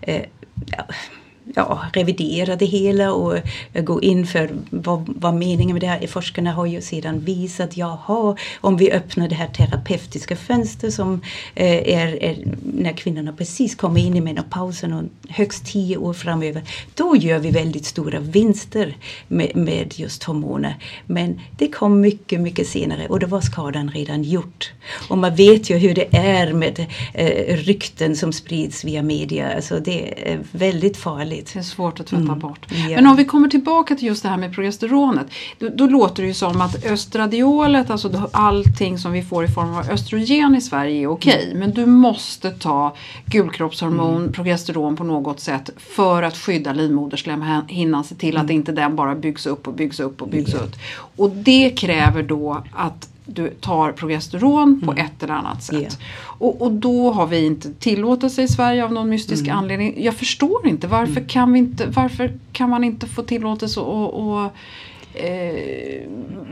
eh, 0.00 0.22
ja, 1.54 1.82
revidera 1.92 2.56
det 2.56 2.66
hela 2.66 3.12
och 3.12 3.36
eh, 3.72 3.84
gå 3.84 4.02
in 4.02 4.26
för 4.26 4.50
vad, 4.70 5.14
vad 5.16 5.34
meningen 5.34 5.74
med 5.74 5.80
det 5.80 5.86
här 5.86 6.02
är. 6.02 6.06
Forskarna 6.06 6.52
har 6.52 6.66
ju 6.66 6.80
sedan 6.80 7.20
visat, 7.20 7.76
jaha, 7.76 8.36
om 8.60 8.76
vi 8.76 8.92
öppnar 8.92 9.28
det 9.28 9.34
här 9.34 9.48
terapeutiska 9.48 10.36
fönstret 10.36 10.94
som 10.94 11.20
eh, 11.54 11.94
är, 11.98 12.22
är, 12.22 12.36
när 12.62 12.92
kvinnorna 12.92 13.32
precis 13.32 13.74
kommer 13.74 14.00
in 14.00 14.16
i 14.16 14.20
menopausen 14.20 14.92
och 14.92 15.02
högst 15.28 15.66
tio 15.66 15.96
år 15.96 16.12
framöver, 16.12 16.62
då 16.94 17.16
gör 17.16 17.38
vi 17.38 17.50
väldigt 17.50 17.86
stora 17.86 18.20
vinster 18.20 18.96
med, 19.28 19.56
med 19.56 19.98
just 19.98 20.22
hormoner. 20.22 20.76
Men 21.06 21.40
det 21.58 21.68
kom 21.68 22.00
mycket, 22.00 22.40
mycket 22.40 22.68
senare 22.68 23.06
och 23.08 23.20
då 23.20 23.26
var 23.26 23.40
skadan 23.40 23.90
redan 23.90 24.22
gjort. 24.22 24.72
Och 25.08 25.18
man 25.18 25.34
vet 25.34 25.70
ju 25.70 25.76
hur 25.76 25.94
det 25.94 26.16
är 26.16 26.52
med 26.52 26.86
eh, 27.14 27.56
rykten 27.56 28.16
som 28.16 28.32
sprids 28.32 28.84
via 28.84 29.02
media, 29.02 29.54
alltså 29.54 29.80
det 29.80 30.30
är 30.32 30.40
väldigt 30.52 30.96
farligt 30.96 31.31
det 31.36 31.56
är 31.56 31.62
svårt 31.62 32.00
att 32.00 32.06
tvätta 32.06 32.22
mm. 32.22 32.38
bort. 32.38 32.72
Yeah. 32.72 32.90
Men 32.90 33.06
om 33.06 33.16
vi 33.16 33.24
kommer 33.24 33.48
tillbaka 33.48 33.94
till 33.96 34.06
just 34.06 34.22
det 34.22 34.28
här 34.28 34.36
med 34.36 34.54
progesteronet. 34.54 35.26
Då, 35.58 35.68
då, 35.68 35.86
låter 35.86 36.22
det 36.22 36.26
ju 36.26 36.34
som 36.34 36.60
att 36.60 36.84
östradiolet, 36.84 37.90
alltså 37.90 38.28
allting 38.32 38.98
som 38.98 39.12
vi 39.12 39.22
får 39.22 39.44
i 39.44 39.48
form 39.48 39.74
av 39.74 39.90
östrogen 39.90 40.54
i 40.54 40.60
Sverige 40.60 41.02
är 41.02 41.06
okej. 41.06 41.34
Okay, 41.34 41.46
mm. 41.46 41.58
Men 41.58 41.70
du 41.70 41.86
måste 41.86 42.50
ta 42.50 42.96
gulkroppshormon, 43.26 44.16
mm. 44.16 44.32
progesteron 44.32 44.96
på 44.96 45.04
något 45.04 45.40
sätt 45.40 45.70
för 45.76 46.22
att 46.22 46.36
skydda 46.36 46.72
livmoderslemhinnan. 46.72 48.04
Se 48.04 48.14
till 48.14 48.36
att 48.36 48.42
mm. 48.42 48.56
inte 48.56 48.72
den 48.72 48.96
bara 48.96 49.14
byggs 49.14 49.46
upp 49.46 49.68
och 49.68 49.74
byggs 49.74 50.00
upp 50.00 50.22
och 50.22 50.28
byggs 50.28 50.54
yeah. 50.54 50.64
upp. 50.64 50.72
Och 51.16 51.30
det 51.30 51.70
kräver 51.70 52.22
då 52.22 52.64
att 52.72 53.11
du 53.24 53.50
tar 53.50 53.92
progesteron 53.92 54.80
på 54.84 54.92
mm. 54.92 55.06
ett 55.06 55.22
eller 55.22 55.34
annat 55.34 55.62
sätt. 55.62 55.80
Yeah. 55.80 55.94
Och, 56.22 56.62
och, 56.62 56.72
då 56.72 57.12
har 57.12 57.26
vi 57.26 57.46
inte 57.46 57.72
tillåtelse 57.72 58.42
i 58.42 58.48
Sverige 58.48 58.84
av 58.84 58.92
någon 58.92 59.08
mystisk 59.08 59.44
mm. 59.44 59.56
anledning. 59.56 60.04
Jag 60.04 60.14
förstår 60.14 60.66
inte 60.66 60.86
varför, 60.86 61.16
mm. 61.16 61.28
kan 61.28 61.52
vi 61.52 61.58
inte, 61.58 61.86
varför 61.86 62.32
kan 62.52 62.70
man 62.70 62.84
inte 62.84 63.06
få 63.06 63.22
tillåtelse 63.22 63.80
och, 63.80 64.28
och 64.28 64.44
eh, 65.14 66.02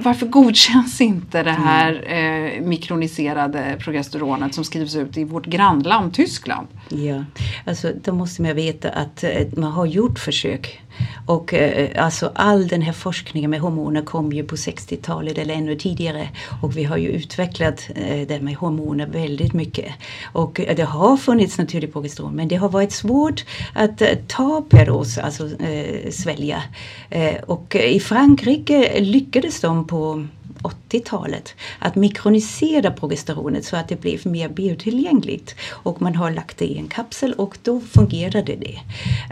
varför 0.03 0.27
godkänns 0.27 1.01
inte 1.01 1.43
det 1.43 1.51
här 1.51 2.05
eh, 2.07 2.63
mikroniserade 2.63 3.77
progesteronet 3.79 4.55
som 4.55 4.65
skrivs 4.65 4.97
ut 4.97 5.17
i 5.17 5.25
vårt 5.25 5.47
grannland 5.47 6.15
Tyskland? 6.15 6.67
Ja, 6.89 7.25
alltså 7.67 7.93
då 8.05 8.13
måste 8.13 8.43
man 8.43 8.55
veta 8.55 8.89
att 8.89 9.25
eh, 9.25 9.31
man 9.57 9.73
har 9.73 9.87
gjort 9.87 10.19
försök 10.19 10.81
och 11.27 11.55
eh, 11.55 12.05
alltså 12.05 12.33
all 12.35 12.69
den 12.69 12.83
här 12.83 12.93
forskningen 12.93 13.51
med 13.51 13.61
hormoner 13.61 14.03
kom 14.03 14.33
ju 14.33 14.45
på 14.45 14.57
60-talet 14.57 15.39
eller 15.39 15.55
ännu 15.55 15.77
tidigare 15.77 16.29
och 16.63 16.77
vi 16.77 16.85
har 16.85 16.97
ju 16.97 17.09
utvecklat 17.09 17.89
eh, 17.95 18.27
det 18.29 18.41
med 18.41 18.55
hormoner 18.55 19.07
väldigt 19.07 19.53
mycket. 19.53 19.95
Och 20.33 20.61
eh, 20.61 20.77
det 20.77 20.85
har 20.85 21.17
funnits 21.17 21.59
naturligt 21.59 21.93
progesteron 21.93 22.35
men 22.35 22.49
det 22.49 22.57
har 22.57 22.69
varit 22.69 22.93
svårt 22.93 23.45
att 23.73 24.03
eh, 24.03 24.09
ta 24.27 24.65
peros, 24.69 25.19
alltså 25.19 25.63
eh, 25.63 26.11
svälja. 26.11 26.63
Eh, 27.11 27.35
och 27.47 27.77
eh, 27.77 27.97
i 27.97 28.01
Frankrike 28.01 29.01
lyckades 29.01 29.61
de 29.61 29.87
på 29.87 30.27
80-talet. 30.63 31.55
Att 31.79 31.95
mikronisera 31.95 32.91
progesteronet 32.91 33.65
så 33.65 33.77
att 33.77 33.89
det 33.89 34.01
blev 34.01 34.27
mer 34.27 34.49
biotillgängligt. 34.49 35.55
Och 35.69 36.03
man 36.03 36.15
har 36.15 36.31
lagt 36.31 36.59
det 36.59 36.65
i 36.65 36.79
en 36.79 36.89
kapsel 36.89 37.33
och 37.33 37.59
då 37.63 37.81
fungerade 37.81 38.57
det. 38.57 38.79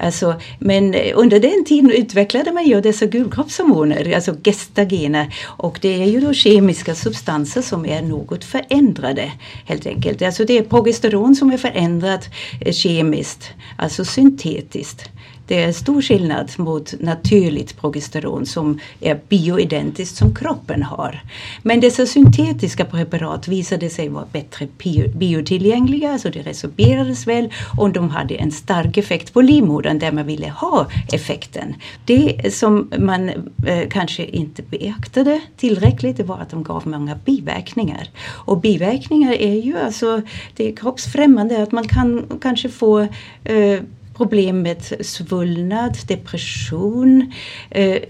Alltså, 0.03 0.41
men 0.59 0.95
under 1.15 1.41
den 1.41 1.65
tiden 1.65 1.91
utvecklade 1.91 2.53
man 2.53 2.67
ju 2.67 2.81
dessa 2.81 3.07
gulkroppshormoner, 3.07 4.15
alltså 4.15 4.35
gestagener. 4.45 5.35
Och 5.45 5.79
det 5.83 6.03
är 6.03 6.07
ju 6.07 6.21
då 6.21 6.33
kemiska 6.33 6.95
substanser 6.95 7.63
som 7.63 7.87
är 7.87 8.03
något 8.03 8.45
förändrade 8.45 9.33
helt 9.65 9.87
enkelt. 9.87 10.23
Alltså 10.23 10.45
det 10.45 10.59
är 10.59 10.63
progesteron 10.63 11.37
som 11.37 11.51
är 11.51 11.59
förändrat 11.59 12.29
eh, 12.61 12.73
kemiskt, 12.73 13.51
alltså 13.77 14.05
syntetiskt. 14.05 15.11
Det 15.49 15.63
är 15.63 15.73
stor 15.73 16.03
skillnad 16.03 16.51
mot 16.57 16.95
naturligt 17.01 17.81
progesteron 17.81 18.47
som 18.47 18.81
är 19.01 19.21
bioidentiskt 19.29 20.17
som 20.17 20.35
kroppen 20.35 20.83
har. 20.83 21.23
Men 21.63 21.81
dessa 21.81 22.07
syntetiska 22.07 22.85
preparat 22.85 23.49
visade 23.49 23.91
sig 23.91 24.09
vara 24.09 24.27
bättre 24.33 24.69
biotillgängliga, 25.15 26.19
så 26.19 26.29
det 26.29 26.43
resorberades 26.43 27.27
väl 27.27 27.53
och 27.79 27.91
de 27.91 28.11
hade 28.11 28.35
en 28.35 28.53
stark 28.53 28.97
effekt 28.97 29.33
på 29.33 29.41
livmodern 29.41 29.99
där 29.99 30.13
man 30.13 30.27
ville 30.27 30.49
ha 30.49 30.87
effekten. 31.13 31.75
Det 32.05 32.55
som 32.55 32.91
man 32.99 33.29
eh, 33.67 33.89
kanske 33.91 34.25
inte 34.25 34.63
beaktade 34.63 35.41
tillräckligt 35.57 36.17
det 36.17 36.25
var 36.25 36.39
att 36.39 36.51
de 36.51 36.63
gav 36.63 36.89
många 36.89 37.19
biverkningar. 37.25 38.09
Och 38.47 38.61
biverkningar 38.61 39.33
är 39.33 39.55
ju 39.55 39.79
alltså, 39.79 40.23
det 40.57 40.69
är 40.69 40.77
kroppsfrämmande 40.77 41.63
att 41.63 41.73
man 41.73 41.89
kan 41.89 42.27
kanske 42.41 42.69
få 42.69 43.01
eh, 43.45 43.81
problem 44.19 44.63
med 44.63 44.83
svullnad, 45.01 45.99
depression. 46.09 47.33
Eh, 47.71 48.03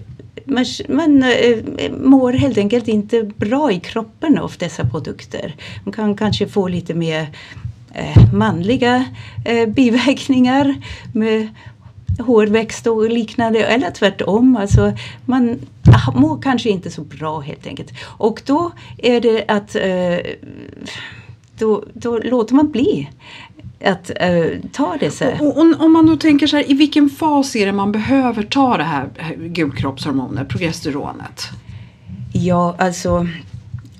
man, 0.45 0.65
man 0.87 1.23
eh, 1.23 1.91
mår 1.91 2.33
helt 2.33 2.57
enkelt 2.57 2.87
inte 2.87 3.23
bra 3.23 3.71
i 3.71 3.79
kroppen 3.79 4.37
av 4.37 4.53
dessa 4.59 4.85
produkter. 4.85 5.55
Man 5.83 5.93
kan 5.93 6.17
kanske 6.17 6.47
få 6.47 6.67
lite 6.67 6.93
mer 6.93 7.29
eh, 7.93 8.33
manliga 8.33 9.05
biverkningar 9.67 10.75
med 11.13 11.47
hårväxt 12.19 12.87
och 12.87 13.09
liknande 13.09 13.63
eller 13.63 13.91
tvärtom. 13.91 14.57
Alltså 14.57 14.93
man 15.25 15.59
ah, 15.85 16.11
mår 16.19 16.41
kanske 16.41 16.69
inte 16.69 16.91
så 16.91 17.01
bra 17.01 17.39
helt 17.39 17.67
enkelt. 17.67 17.91
Och 18.03 18.41
då 18.45 18.71
är 18.97 19.21
det 19.21 19.45
att 19.47 19.75
då, 21.59 21.83
då 21.93 22.17
låter 22.17 22.55
man 22.55 22.71
bli 22.71 23.09
att 23.83 24.11
uh, 24.23 24.59
ta 24.71 24.97
det 24.99 25.11
så. 25.11 25.25
Och, 25.39 25.57
och, 25.57 25.81
om 25.81 25.93
man 25.93 26.05
då 26.05 26.15
tänker 26.15 26.47
så 26.47 26.55
här, 26.55 26.71
i 26.71 26.73
vilken 26.73 27.09
fas 27.09 27.55
är 27.55 27.65
det 27.65 27.71
man 27.71 27.91
behöver 27.91 28.43
ta 28.43 28.77
det 28.77 28.83
här 28.83 29.09
gulkroppshormonet, 29.37 30.49
progesteronet? 30.49 31.49
Ja, 32.33 32.75
alltså 32.77 33.27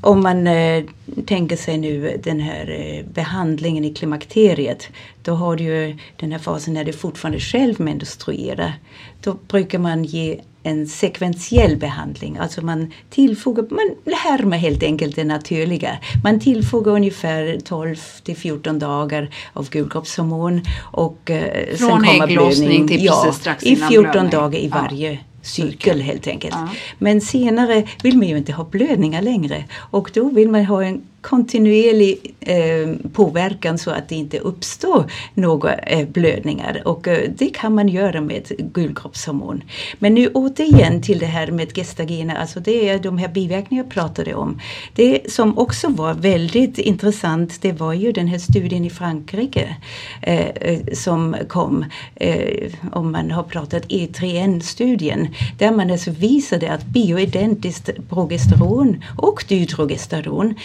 om 0.02 0.24
man 0.24 0.48
eh, 0.48 0.84
tänker 1.26 1.56
sig 1.56 1.78
nu 1.78 2.20
den 2.24 2.40
här 2.40 2.70
eh, 2.70 3.06
behandlingen 3.14 3.86
i 3.86 3.94
klimakteriet. 3.94 4.90
Då 5.24 5.34
har 5.34 5.56
du 5.56 5.64
ju 5.64 5.98
den 6.16 6.32
här 6.32 6.40
fasen 6.40 6.74
när 6.74 6.84
du 6.84 6.94
fortfarande 6.94 7.40
själv 7.40 7.82
menstruerar. 7.82 8.74
Då 9.22 9.38
brukar 9.48 9.80
man 9.80 10.04
ge 10.04 10.40
en 10.64 10.88
sekventiell 10.88 11.78
behandling. 11.78 12.38
Alltså 12.38 12.62
man 12.62 12.92
tillfogar, 13.10 13.66
man 13.70 14.16
härmar 14.16 14.58
helt 14.58 14.84
enkelt 14.84 15.16
det 15.16 15.24
naturliga. 15.24 15.98
Man 16.24 16.40
tillfogar 16.40 16.92
ungefär 16.92 17.60
12 17.66 17.96
till 18.24 18.36
14 18.36 18.80
dagar 18.80 19.30
av 19.54 19.70
gulkroppshormon. 19.70 20.62
Och, 20.92 21.32
eh, 21.32 21.76
Från 21.76 22.06
sen 22.06 22.22
ägglossning 22.22 22.88
till 22.88 23.06
ja, 23.06 23.22
precis 23.26 23.42
strax 23.42 23.64
I 23.64 23.76
14 23.76 24.04
blödning. 24.04 24.30
dagar 24.30 24.60
i 24.60 24.68
varje 24.68 25.12
ja 25.12 25.18
cykel 25.42 26.02
helt 26.02 26.28
enkelt. 26.28 26.56
Ja. 26.58 26.68
Men 26.98 27.22
senare 27.22 27.88
vill 28.04 28.18
man 28.18 28.28
ju 28.28 28.38
inte 28.38 28.54
ha 28.54 28.64
blödningar 28.64 29.22
längre 29.22 29.64
och 29.92 30.12
då 30.14 30.30
vill 30.30 30.50
man 30.50 30.66
ha 30.66 30.84
en 30.84 31.02
kontinuerlig 31.22 32.36
eh, 32.40 33.10
påverkan 33.14 33.78
så 33.78 33.92
att 33.92 34.10
det 34.10 34.16
inte 34.16 34.40
uppstår 34.40 35.12
några 35.34 35.74
eh, 35.74 36.08
blödningar 36.08 36.82
och 36.86 37.08
eh, 37.08 37.30
det 37.38 37.50
kan 37.50 37.76
man 37.76 37.88
göra 37.88 38.22
med 38.22 38.52
gulkroppshormon. 38.74 39.64
Men 40.00 40.14
nu 40.14 40.28
återigen 40.28 41.02
till 41.02 41.20
det 41.20 41.26
här 41.26 41.52
med 41.52 41.76
gestagena, 41.76 42.38
alltså 42.38 42.60
det 42.60 42.90
är 42.90 43.00
de 43.00 43.18
här 43.18 43.28
biverkningarna 43.28 43.88
jag 43.88 43.94
pratade 43.94 44.34
om. 44.34 44.60
Det 44.96 45.32
som 45.32 45.58
också 45.58 45.88
var 45.88 46.14
väldigt 46.14 46.78
intressant 46.78 47.62
det 47.62 47.72
var 47.72 47.94
ju 47.94 48.12
den 48.12 48.28
här 48.28 48.38
studien 48.38 48.86
i 48.86 48.90
Frankrike 48.90 49.76
eh, 50.22 50.48
eh 50.48 50.80
som 50.94 51.36
kom, 51.48 51.86
eh, 52.16 52.72
om 52.92 53.12
man 53.12 53.32
har 53.32 53.44
pratat 53.44 53.88
E3N-studien, 53.88 55.28
där 55.58 55.72
man 55.72 55.92
alltså 55.92 56.12
visade 56.12 56.72
att 56.72 56.86
bioidentiskt 56.86 57.90
progesteron 58.10 59.04
och 59.18 59.46
dydrogesteron 59.48 60.56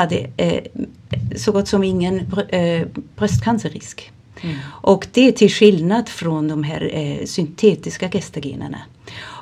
hade 0.00 0.30
eh, 0.36 0.62
så 1.36 1.52
gott 1.52 1.68
som 1.68 1.84
ingen 1.84 2.20
eh, 2.48 2.86
bröstcancerrisk. 3.16 4.12
Mm. 4.40 4.56
Och 4.66 5.06
det 5.12 5.28
är 5.28 5.32
till 5.32 5.50
skillnad 5.50 6.08
från 6.08 6.48
de 6.48 6.64
här 6.64 6.90
eh, 6.94 7.24
syntetiska 7.26 8.10
gestagenerna. 8.10 8.78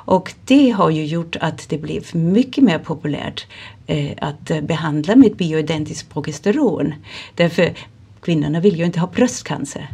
Och 0.05 0.33
det 0.45 0.69
har 0.69 0.89
ju 0.89 1.05
gjort 1.05 1.35
att 1.39 1.69
det 1.69 1.77
blev 1.77 2.15
mycket 2.15 2.63
mer 2.63 2.79
populärt 2.79 3.47
eh, 3.87 4.11
att 4.21 4.51
behandla 4.63 5.15
med 5.15 5.35
bioidentiskt 5.35 6.13
progesteron. 6.13 6.93
Därför 7.35 7.73
kvinnorna 8.21 8.59
vill 8.59 8.79
ju 8.79 8.85
inte 8.85 8.99
ha 8.99 9.07
bröstcancer. 9.07 9.87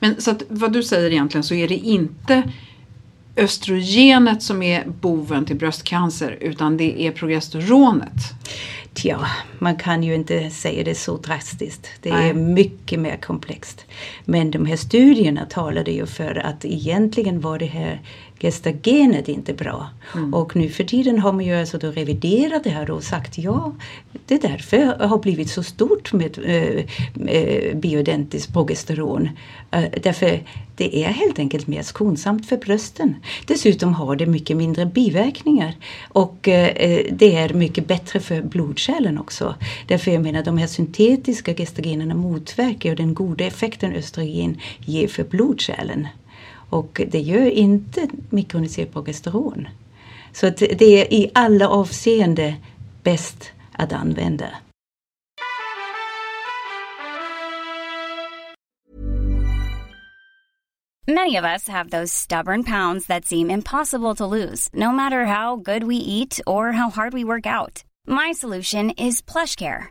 Men 0.00 0.20
så 0.20 0.30
att, 0.30 0.42
vad 0.48 0.72
du 0.72 0.82
säger 0.82 1.10
egentligen 1.10 1.44
så 1.44 1.54
är 1.54 1.68
det 1.68 1.76
inte 1.76 2.42
östrogenet 3.36 4.42
som 4.42 4.62
är 4.62 4.84
boven 5.00 5.44
till 5.44 5.56
bröstcancer 5.56 6.38
utan 6.40 6.76
det 6.76 7.02
är 7.02 7.12
progesteronet? 7.12 8.34
Ja, 9.02 9.26
man 9.58 9.76
kan 9.76 10.02
ju 10.02 10.14
inte 10.14 10.50
säga 10.50 10.84
det 10.84 10.94
så 10.94 11.16
drastiskt. 11.16 11.88
Det 12.02 12.12
Nej. 12.12 12.30
är 12.30 12.34
mycket 12.34 13.00
mer 13.00 13.16
komplext. 13.16 13.84
Men 14.24 14.50
de 14.50 14.66
här 14.66 14.76
studierna 14.76 15.46
talade 15.46 15.90
ju 15.90 16.06
för 16.06 16.46
att 16.46 16.64
egentligen 16.64 17.40
var 17.40 17.58
det 17.58 17.66
här 17.66 18.00
gestagenet 18.40 19.28
inte 19.28 19.54
bra. 19.54 19.90
Mm. 20.14 20.34
Och 20.34 20.56
nu 20.56 20.68
för 20.68 20.84
tiden 20.84 21.18
har 21.18 21.32
man 21.32 21.44
ju 21.44 21.54
alltså 21.54 21.78
då 21.78 21.90
reviderat 21.90 22.64
det 22.64 22.70
här 22.70 22.90
och 22.90 23.02
sagt 23.02 23.38
ja, 23.38 23.72
det 24.26 24.34
är 24.34 24.48
därför 24.48 25.06
har 25.06 25.18
blivit 25.18 25.50
så 25.50 25.62
stort 25.62 26.12
med 26.12 26.38
äh, 26.44 26.84
äh, 27.26 27.74
bioidentiskt 27.76 28.52
progesteron. 28.52 29.28
Äh, 29.70 29.84
därför 30.02 30.40
det 30.76 31.04
är 31.04 31.08
helt 31.08 31.38
enkelt 31.38 31.66
mer 31.66 31.82
skonsamt 31.82 32.48
för 32.48 32.56
brösten. 32.56 33.16
Dessutom 33.46 33.94
har 33.94 34.16
det 34.16 34.26
mycket 34.26 34.56
mindre 34.56 34.86
biverkningar 34.86 35.74
och 36.08 36.48
äh, 36.48 37.04
det 37.10 37.36
är 37.36 37.54
mycket 37.54 37.86
bättre 37.86 38.20
för 38.20 38.42
blodkärlen 38.42 39.18
också. 39.18 39.54
Därför 39.86 40.10
jag 40.10 40.22
menar 40.22 40.42
de 40.42 40.58
här 40.58 40.66
syntetiska 40.66 41.54
gestagenerna 41.54 42.14
motverkar 42.14 42.96
den 42.96 43.14
goda 43.14 43.44
effekten 43.44 43.92
östrogen 43.92 44.60
ger 44.78 45.08
för 45.08 45.24
blodkärlen. 45.24 46.06
Och 46.70 47.00
det 47.08 47.20
gör 47.20 47.50
inte 47.50 48.08
mikroniserat 48.30 48.92
progesteron. 48.92 49.68
Så 50.32 50.46
att 50.46 50.56
det 50.56 51.00
är 51.00 51.12
i 51.12 51.30
alla 51.34 51.68
avseende 51.68 52.56
bäst 53.02 53.50
att 53.72 53.92
använda. 53.92 54.46
Many 61.08 61.36
of 61.36 61.44
us 61.44 61.68
have 61.68 61.88
those 61.88 62.12
stubborn 62.12 62.64
pounds 62.64 63.06
that 63.06 63.24
seem 63.24 63.50
impossible 63.50 64.14
to 64.16 64.26
lose, 64.26 64.68
no 64.74 64.92
matter 64.92 65.24
how 65.24 65.56
good 65.56 65.84
we 65.84 65.96
eat 65.96 66.38
or 66.46 66.72
how 66.72 66.90
hard 66.90 67.14
we 67.14 67.24
work 67.24 67.46
out. 67.46 67.82
My 68.06 68.32
solution 68.32 68.90
is 68.90 69.22
plush 69.22 69.56
care. 69.56 69.90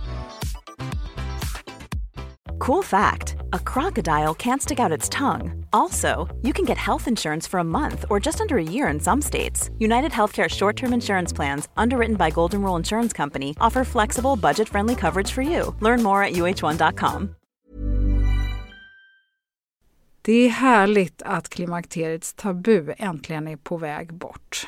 Cool 2.61 2.83
fact 2.83 3.37
a 3.53 3.59
crocodile 3.59 4.35
can't 4.35 4.61
stick 4.61 4.79
out 4.79 4.91
its 4.91 5.09
tongue. 5.09 5.65
Also, 5.73 6.27
you 6.43 6.53
can 6.53 6.63
get 6.63 6.77
health 6.77 7.07
insurance 7.07 7.47
for 7.49 7.59
a 7.59 7.63
month 7.63 8.05
or 8.09 8.19
just 8.19 8.39
under 8.39 8.57
a 8.57 8.63
year 8.63 8.87
in 8.93 8.99
some 8.99 9.21
states. 9.21 9.71
United 9.79 10.11
Healthcare 10.11 10.47
short 10.47 10.75
term 10.75 10.93
insurance 10.93 11.33
plans, 11.35 11.69
underwritten 11.75 12.15
by 12.15 12.29
Golden 12.29 12.61
Rule 12.61 12.75
Insurance 12.75 13.13
Company, 13.17 13.55
offer 13.59 13.83
flexible, 13.83 14.35
budget 14.35 14.69
friendly 14.69 14.95
coverage 14.95 15.31
for 15.31 15.41
you. 15.41 15.75
Learn 15.79 16.03
more 16.03 16.23
at 16.23 16.33
uh1.com. 16.33 17.35
Det 20.21 20.33
är 20.33 20.49
härligt 20.49 21.21
att 21.21 21.49
klimakteriets 21.49 22.33
tabu 22.33 22.93
äntligen 22.97 23.47
är 23.47 23.57
på 23.57 23.77
väg 23.77 24.13
bort. 24.13 24.67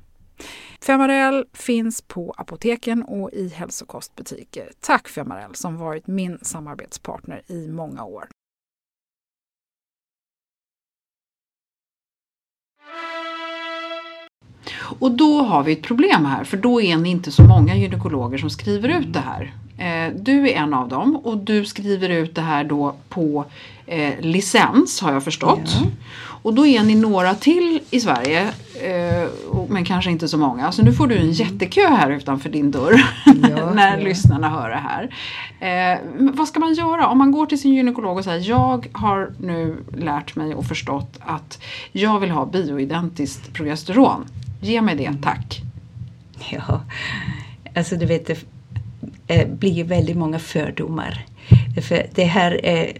Femarel 0.81 1.45
finns 1.53 2.01
på 2.01 2.33
apoteken 2.37 3.03
och 3.03 3.29
i 3.33 3.47
hälsokostbutiker. 3.47 4.71
Tack 4.79 5.07
Femarel 5.07 5.55
som 5.55 5.77
varit 5.77 6.07
min 6.07 6.39
samarbetspartner 6.41 7.41
i 7.47 7.67
många 7.67 8.03
år. 8.03 8.27
Och 14.99 15.11
då 15.11 15.41
har 15.41 15.63
vi 15.63 15.73
ett 15.73 15.83
problem 15.83 16.25
här 16.25 16.43
för 16.43 16.57
då 16.57 16.81
är 16.81 16.97
ni 16.97 17.09
inte 17.09 17.31
så 17.31 17.43
många 17.43 17.75
gynekologer 17.75 18.37
som 18.37 18.49
skriver 18.49 18.89
ut 18.89 19.13
det 19.13 19.19
här. 19.19 19.53
Eh, 19.77 20.13
du 20.15 20.49
är 20.49 20.53
en 20.53 20.73
av 20.73 20.87
dem 20.89 21.15
och 21.15 21.37
du 21.37 21.65
skriver 21.65 22.09
ut 22.09 22.35
det 22.35 22.41
här 22.41 22.63
då 22.63 22.95
på 23.09 23.45
eh, 23.85 24.19
licens 24.19 25.01
har 25.01 25.13
jag 25.13 25.23
förstått. 25.23 25.61
Ja. 25.65 25.87
Och 26.41 26.53
då 26.53 26.67
är 26.67 26.83
ni 26.83 26.95
några 26.95 27.35
till 27.35 27.79
i 27.89 27.99
Sverige 27.99 28.41
eh, 28.83 29.29
men 29.69 29.85
kanske 29.85 30.11
inte 30.11 30.27
så 30.27 30.37
många. 30.37 30.71
Så 30.71 30.83
nu 30.83 30.93
får 30.93 31.07
du 31.07 31.17
en 31.17 31.31
jättekö 31.31 31.87
här 31.87 32.09
utanför 32.09 32.49
din 32.49 32.71
dörr 32.71 33.01
ja, 33.25 33.71
när 33.75 33.97
ja. 33.97 34.03
lyssnarna 34.03 34.49
hör 34.49 34.69
det 34.69 34.81
här. 34.89 35.09
Eh, 35.59 35.99
vad 36.17 36.47
ska 36.47 36.59
man 36.59 36.73
göra 36.73 37.07
om 37.07 37.17
man 37.17 37.31
går 37.31 37.45
till 37.45 37.61
sin 37.61 37.73
gynekolog 37.73 38.17
och 38.17 38.23
säger 38.23 38.49
jag 38.49 38.87
har 38.93 39.31
nu 39.39 39.77
lärt 39.97 40.35
mig 40.35 40.55
och 40.55 40.65
förstått 40.65 41.19
att 41.19 41.59
jag 41.91 42.19
vill 42.19 42.31
ha 42.31 42.45
bioidentiskt 42.45 43.53
progesteron. 43.53 44.25
Ge 44.61 44.81
mig 44.81 44.95
det, 44.95 45.11
tack. 45.21 45.61
Ja, 46.49 46.81
alltså 47.75 47.95
du 47.95 48.05
vet 48.05 48.27
det 48.27 48.37
eh, 49.27 49.47
blir 49.47 49.71
ju 49.71 49.83
väldigt 49.83 50.17
många 50.17 50.39
fördomar. 50.39 51.25
För 51.87 52.05
det 52.15 52.23
här 52.23 52.65
är 52.65 52.91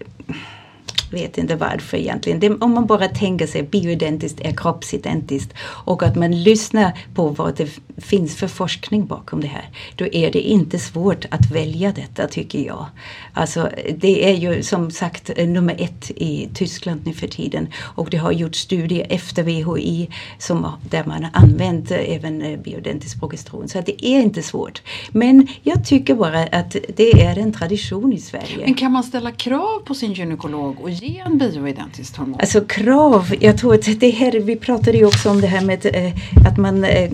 vet 1.13 1.37
inte 1.37 1.55
varför 1.55 1.97
egentligen. 1.97 2.39
Det, 2.39 2.49
om 2.49 2.71
man 2.73 2.85
bara 2.85 3.07
tänker 3.07 3.47
sig 3.47 3.63
bioidentiskt 3.63 4.39
är 4.41 4.51
kroppsidentiskt 4.51 5.53
och 5.85 6.03
att 6.03 6.15
man 6.15 6.43
lyssnar 6.43 6.91
på 7.15 7.27
vad 7.27 7.57
det 7.57 7.69
finns 7.97 8.35
för 8.35 8.47
forskning 8.47 9.05
bakom 9.05 9.41
det 9.41 9.47
här. 9.47 9.69
Då 9.95 10.07
är 10.07 10.31
det 10.31 10.41
inte 10.41 10.79
svårt 10.79 11.25
att 11.29 11.51
välja 11.51 11.91
detta 11.91 12.27
tycker 12.27 12.59
jag. 12.59 12.85
Alltså 13.33 13.69
det 13.95 14.29
är 14.29 14.35
ju 14.35 14.63
som 14.63 14.91
sagt 14.91 15.31
eh, 15.35 15.47
nummer 15.47 15.75
ett 15.77 16.11
i 16.15 16.49
Tyskland 16.53 17.01
nu 17.05 17.13
för 17.13 17.27
tiden 17.27 17.67
och 17.77 18.09
det 18.09 18.17
har 18.17 18.31
gjorts 18.31 18.59
studier 18.59 19.07
efter 19.09 19.43
VHI 19.43 20.09
som, 20.37 20.67
där 20.89 21.05
man 21.05 21.23
har 21.23 21.31
använt 21.33 21.91
eh, 21.91 22.15
även 22.15 22.41
eh, 22.41 22.59
bioidentisk 22.59 23.19
progesteron. 23.19 23.69
Så 23.69 23.81
det 23.81 24.05
är 24.05 24.21
inte 24.21 24.43
svårt. 24.43 24.81
Men 25.11 25.47
jag 25.63 25.85
tycker 25.85 26.15
bara 26.15 26.43
att 26.43 26.75
det 26.95 27.21
är 27.21 27.37
en 27.37 27.53
tradition 27.53 28.13
i 28.13 28.19
Sverige. 28.19 28.65
Men 28.65 28.73
kan 28.73 28.91
man 28.91 29.03
ställa 29.03 29.31
krav 29.31 29.79
på 29.79 29.95
sin 29.95 30.13
gynekolog 30.13 30.81
och 30.81 30.89
ge 31.01 31.19
en 31.25 31.37
bioidentiskt 31.37 32.17
hormon? 32.17 32.39
Alltså 32.39 32.61
krav, 32.61 33.33
jag 33.39 33.57
tror 33.57 33.73
att 33.73 33.99
det 33.99 34.09
här, 34.09 34.31
vi 34.31 34.55
pratade 34.55 34.97
ju 34.97 35.05
också 35.05 35.29
om 35.29 35.41
det 35.41 35.47
här 35.47 35.61
med 35.61 35.85
eh, 35.85 36.47
att 36.47 36.57
man 36.57 36.83
eh, 36.83 37.11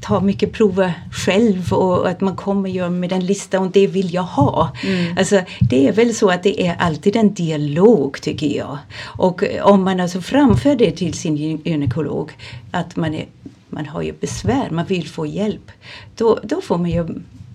tar 0.00 0.20
mycket 0.20 0.52
prover 0.52 0.92
själv 1.12 1.72
och 1.72 2.08
att 2.08 2.20
man 2.20 2.36
kommer 2.36 2.68
ju 2.70 2.90
med 2.90 3.12
en 3.12 3.26
lista 3.26 3.60
och 3.60 3.70
det 3.70 3.86
vill 3.86 4.14
jag 4.14 4.22
ha. 4.22 4.72
Mm. 4.82 5.18
Alltså, 5.18 5.40
det 5.70 5.88
är 5.88 5.92
väl 5.92 6.14
så 6.14 6.30
att 6.30 6.42
det 6.42 6.66
är 6.66 6.76
alltid 6.78 7.16
en 7.16 7.34
dialog 7.34 8.20
tycker 8.20 8.56
jag. 8.56 8.78
Och 9.02 9.44
om 9.62 9.82
man 9.84 10.00
alltså 10.00 10.20
framför 10.20 10.76
det 10.76 10.90
till 10.90 11.14
sin 11.14 11.36
gynekolog 11.36 12.32
att 12.70 12.96
man, 12.96 13.14
är, 13.14 13.26
man 13.68 13.86
har 13.86 14.02
ju 14.02 14.12
besvär, 14.12 14.70
man 14.70 14.84
vill 14.84 15.08
få 15.08 15.26
hjälp. 15.26 15.70
Då, 16.16 16.40
då 16.42 16.60
får 16.60 16.78
man 16.78 16.90
ju 16.90 17.06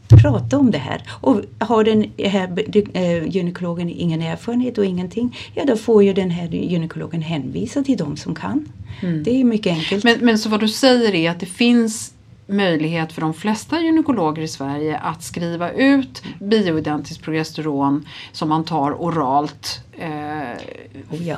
prata 0.09 0.57
om 0.57 0.71
det 0.71 0.77
här. 0.77 1.01
Och 1.09 1.41
har 1.59 1.83
den 1.83 2.11
här 2.17 2.65
äh, 2.93 3.27
gynekologen 3.27 3.89
ingen 3.89 4.21
erfarenhet 4.21 4.77
och 4.77 4.85
ingenting, 4.85 5.37
ja 5.53 5.65
då 5.65 5.75
får 5.75 6.03
ju 6.03 6.13
den 6.13 6.31
här 6.31 6.47
gynekologen 6.47 7.21
hänvisa 7.21 7.83
till 7.83 7.97
de 7.97 8.17
som 8.17 8.35
kan. 8.35 8.65
Mm. 9.01 9.23
Det 9.23 9.31
är 9.31 9.43
mycket 9.43 9.73
enkelt. 9.73 10.03
Men, 10.03 10.17
men 10.21 10.39
så 10.39 10.49
vad 10.49 10.59
du 10.59 10.67
säger 10.67 11.15
är 11.15 11.31
att 11.31 11.39
det 11.39 11.45
finns 11.45 12.13
möjlighet 12.49 13.11
för 13.11 13.21
de 13.21 13.33
flesta 13.33 13.79
gynekologer 13.79 14.41
i 14.41 14.47
Sverige 14.47 14.97
att 14.97 15.23
skriva 15.23 15.71
ut 15.71 16.23
bioidentiskt 16.39 17.23
progesteron 17.23 18.05
som 18.31 18.49
man 18.49 18.65
tar 18.65 18.91
oralt. 18.91 19.83
Eh, 19.97 20.09
oh 21.11 21.27
ja. 21.27 21.37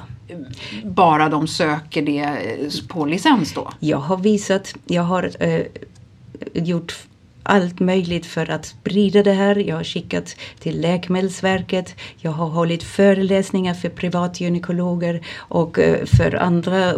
Bara 0.83 1.29
de 1.29 1.47
söker 1.47 2.01
det 2.01 2.37
på 2.87 3.05
licens 3.05 3.53
då? 3.53 3.71
Jag 3.79 3.97
har 3.97 4.17
visat, 4.17 4.73
jag 4.85 5.03
har 5.03 5.31
eh, 5.39 5.61
gjort 6.53 7.07
allt 7.43 7.79
möjligt 7.79 8.25
för 8.25 8.51
att 8.51 8.65
sprida 8.65 9.23
det 9.23 9.33
här. 9.33 9.55
Jag 9.55 9.75
har 9.75 9.83
skickat 9.83 10.35
till 10.59 10.81
Läkemedelsverket. 10.81 11.95
Jag 12.17 12.31
har 12.31 12.47
hållit 12.47 12.83
föreläsningar 12.83 13.73
för 13.73 13.89
privatgynekologer 13.89 15.21
och 15.37 15.79
eh, 15.79 16.05
för 16.05 16.35
andra 16.35 16.89
eh, 16.89 16.95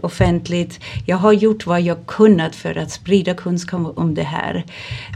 offentligt. 0.00 0.80
Jag 1.06 1.16
har 1.16 1.32
gjort 1.32 1.66
vad 1.66 1.80
jag 1.80 2.06
kunnat 2.06 2.54
för 2.54 2.78
att 2.78 2.90
sprida 2.90 3.34
kunskap 3.34 3.98
om 3.98 4.14
det 4.14 4.22
här. 4.22 4.64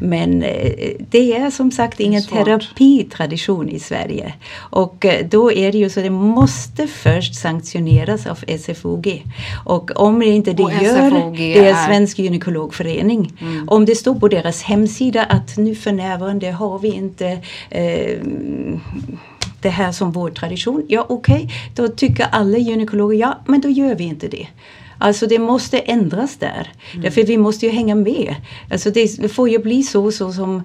Men 0.01 0.43
eh, 0.43 0.93
det 0.99 1.37
är 1.37 1.51
som 1.51 1.71
sagt 1.71 2.01
ingen 2.01 2.23
terapitradition 2.23 3.69
i 3.69 3.81
Sverige. 3.81 4.35
Och 4.57 5.07
då 5.31 5.53
är 5.53 5.73
det 5.73 5.79
ju 5.79 5.91
så 5.91 6.01
att 6.01 6.07
det 6.07 6.11
måste 6.11 6.87
först 6.87 7.35
sanktioneras 7.35 8.27
av 8.27 8.39
SFOG. 8.59 9.25
Och 9.65 9.91
om 9.97 10.21
det 10.21 10.27
inte 10.27 10.53
det 10.53 10.63
gör, 10.63 11.37
det 11.37 11.59
är 11.59 11.87
Svensk 11.87 12.19
gynekologförening. 12.19 13.33
Mm. 13.41 13.69
Om 13.69 13.85
det 13.85 13.95
står 13.95 14.15
på 14.15 14.29
deras 14.29 14.60
hemsida 14.63 15.25
att 15.25 15.57
nu 15.57 15.75
för 15.75 15.93
närvarande 15.93 16.51
har 16.51 16.79
vi 16.79 16.89
inte 16.89 17.39
eh, 17.71 18.21
det 19.63 19.69
här 19.69 19.93
som 19.93 20.13
vår 20.13 20.31
tradition. 20.31 20.87
Ja 20.89 21.07
okej, 21.09 21.35
okay. 21.35 21.49
då 21.75 21.89
tycker 21.89 22.27
alla 22.33 22.59
gynekologer 22.59 23.19
ja, 23.19 23.39
men 23.47 23.61
då 23.61 23.69
gör 23.69 23.95
vi 23.95 24.05
inte 24.05 24.29
det. 24.29 24.47
Alltså 25.03 25.27
det 25.27 25.39
måste 25.39 25.79
ändras 25.79 26.37
där. 26.37 26.73
Mm. 26.91 27.03
Därför 27.03 27.23
vi 27.23 27.39
måste 27.39 27.67
ju 27.67 27.73
hänga 27.73 27.95
med. 27.95 28.35
Alltså 28.71 28.91
det 28.91 29.33
får 29.33 29.49
ju 29.49 29.59
bli 29.59 29.83
så, 29.83 30.13
så 30.13 30.33
som 30.33 30.63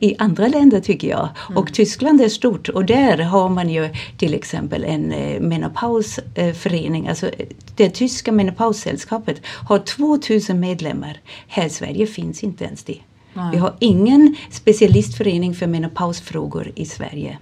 i 0.00 0.14
andra 0.18 0.48
länder 0.48 0.80
tycker 0.80 1.08
jag. 1.08 1.28
Mm. 1.48 1.58
Och 1.58 1.74
Tyskland 1.74 2.20
är 2.20 2.28
stort 2.28 2.68
och 2.68 2.84
där 2.84 3.18
har 3.18 3.48
man 3.48 3.70
ju 3.70 3.88
till 4.16 4.34
exempel 4.34 4.84
en 4.84 5.12
eh, 5.12 5.40
menopausförening. 5.40 7.08
Alltså 7.08 7.30
det 7.76 7.90
tyska 7.90 8.32
menopaussällskapet 8.32 9.40
har 9.44 9.78
2000 9.78 10.60
medlemmar. 10.60 11.20
Här 11.48 11.66
i 11.66 11.70
Sverige 11.70 12.06
finns 12.06 12.42
inte 12.42 12.64
ens 12.64 12.84
det. 12.84 12.98
Nej. 13.38 13.50
Vi 13.52 13.58
har 13.58 13.74
ingen 13.78 14.36
specialistförening 14.50 15.54
för 15.54 15.66
menopausfrågor 15.66 16.72
i 16.74 16.84
Sverige. 16.84 17.38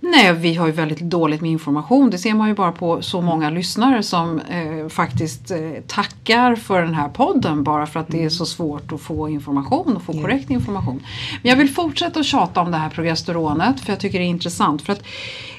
Nej, 0.00 0.32
vi 0.32 0.54
har 0.54 0.66
ju 0.66 0.72
väldigt 0.72 1.00
dåligt 1.00 1.40
med 1.40 1.50
information. 1.50 2.10
Det 2.10 2.18
ser 2.18 2.34
man 2.34 2.48
ju 2.48 2.54
bara 2.54 2.72
på 2.72 3.02
så 3.02 3.20
många 3.20 3.50
lyssnare 3.50 4.02
som 4.02 4.40
eh, 4.40 4.88
faktiskt 4.88 5.50
eh, 5.50 5.58
tackar 5.86 6.54
för 6.54 6.82
den 6.82 6.94
här 6.94 7.08
podden 7.08 7.64
bara 7.64 7.86
för 7.86 8.00
att 8.00 8.08
det 8.08 8.24
är 8.24 8.28
så 8.28 8.46
svårt 8.46 8.92
att 8.92 9.00
få 9.00 9.28
information 9.28 9.96
och 9.96 10.02
få 10.02 10.12
yeah. 10.12 10.24
korrekt 10.24 10.50
information. 10.50 11.02
Men 11.42 11.50
jag 11.50 11.56
vill 11.56 11.70
fortsätta 11.70 12.20
att 12.20 12.26
tjata 12.26 12.60
om 12.60 12.70
det 12.70 12.76
här 12.76 12.90
progesteronet 12.90 13.80
för 13.80 13.92
jag 13.92 14.00
tycker 14.00 14.18
det 14.18 14.24
är 14.24 14.28
intressant. 14.28 14.82
För 14.82 14.92
att 14.92 15.02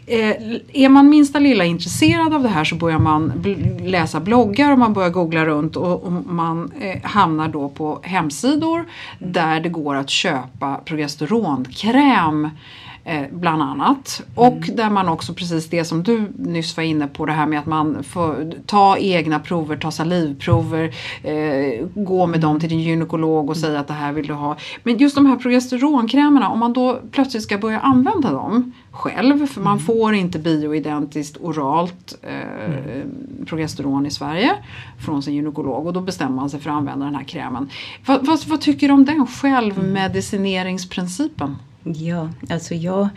eh, 0.08 0.36
är 0.74 0.90
man 0.90 1.10
minsta 1.10 1.40
lilla 1.40 1.66
intresserad 1.66 2.34
av 2.34 2.44
det 2.44 2.50
här 2.50 2.64
så 2.64 2.76
börjar 2.76 3.00
man 3.00 3.44
läsa 3.82 4.20
bloggar 4.20 4.72
och 4.72 4.80
man 4.80 4.94
börjar 4.94 5.10
googla 5.10 5.46
runt 5.46 5.76
och, 5.76 6.04
och 6.04 6.12
man 6.12 6.72
eh, 6.80 7.04
hamnar 7.04 7.48
då 7.48 7.70
på 7.70 8.00
hemsidor 8.04 8.86
där 9.20 9.60
det 9.60 9.70
går 9.70 9.96
att 9.96 10.10
köpa 10.10 10.76
progesteronkräm 10.86 12.50
Eh, 13.10 13.26
bland 13.32 13.62
annat. 13.62 14.22
Och 14.36 14.54
mm. 14.54 14.76
där 14.76 14.90
man 14.90 15.10
också 15.10 15.34
precis 15.34 15.70
det 15.70 15.86
som 15.86 16.04
du 16.04 16.32
nyss 16.38 16.78
var 16.78 16.84
inne 16.84 17.08
på 17.08 17.26
det 17.26 17.32
här 17.32 17.46
med 17.46 17.60
att 17.60 17.66
man 17.66 18.04
får 18.04 18.54
ta 18.66 18.98
egna 18.98 19.40
prover, 19.40 19.78
ta 19.78 19.92
salivprover, 19.92 20.96
eh, 21.24 21.86
gå 21.96 22.28
med 22.28 22.40
dem 22.40 22.60
till 22.60 22.70
din 22.70 22.80
gynekolog 22.80 23.50
och 23.50 23.56
mm. 23.56 23.56
säga 23.56 23.80
att 23.80 23.88
det 23.88 23.94
här 23.94 24.12
vill 24.12 24.28
du 24.28 24.34
ha. 24.34 24.58
Men 24.84 24.98
just 24.98 25.16
de 25.16 25.26
här 25.26 25.36
progesteronkrämerna, 25.36 26.50
om 26.50 26.60
man 26.60 26.74
då 26.74 27.00
plötsligt 27.12 27.44
ska 27.44 27.58
börja 27.58 27.80
använda 27.80 28.32
dem 28.32 28.74
själv, 28.92 29.48
för 29.48 29.62
man 29.62 29.74
mm. 29.74 29.86
får 29.86 30.00
får 30.00 30.14
inte 30.14 30.40
bioidentiskt 30.40 31.38
oralt 31.42 32.18
eh, 32.22 32.66
mm. 32.66 33.46
progesteron 33.46 34.06
i 34.06 34.12
Sverige 34.12 34.52
från 35.06 35.24
sin 35.24 35.34
gynekolog 35.34 35.88
och 35.88 35.94
då 35.94 36.02
bestämmer 36.02 36.36
man 36.36 36.50
sig 36.50 36.60
för 36.60 36.70
att 36.70 36.76
använda 36.76 37.06
den 37.06 37.16
här 37.16 37.24
krämen. 37.24 37.70
Vad, 38.06 38.26
vad, 38.26 38.48
vad 38.48 38.62
tycker 38.62 38.88
du 38.88 38.94
om 38.94 39.06
den 39.06 39.28
självmedicineringsprincipen? 39.28 41.56
Ja, 41.84 42.34
alltså 42.50 42.76
jag 42.76 43.10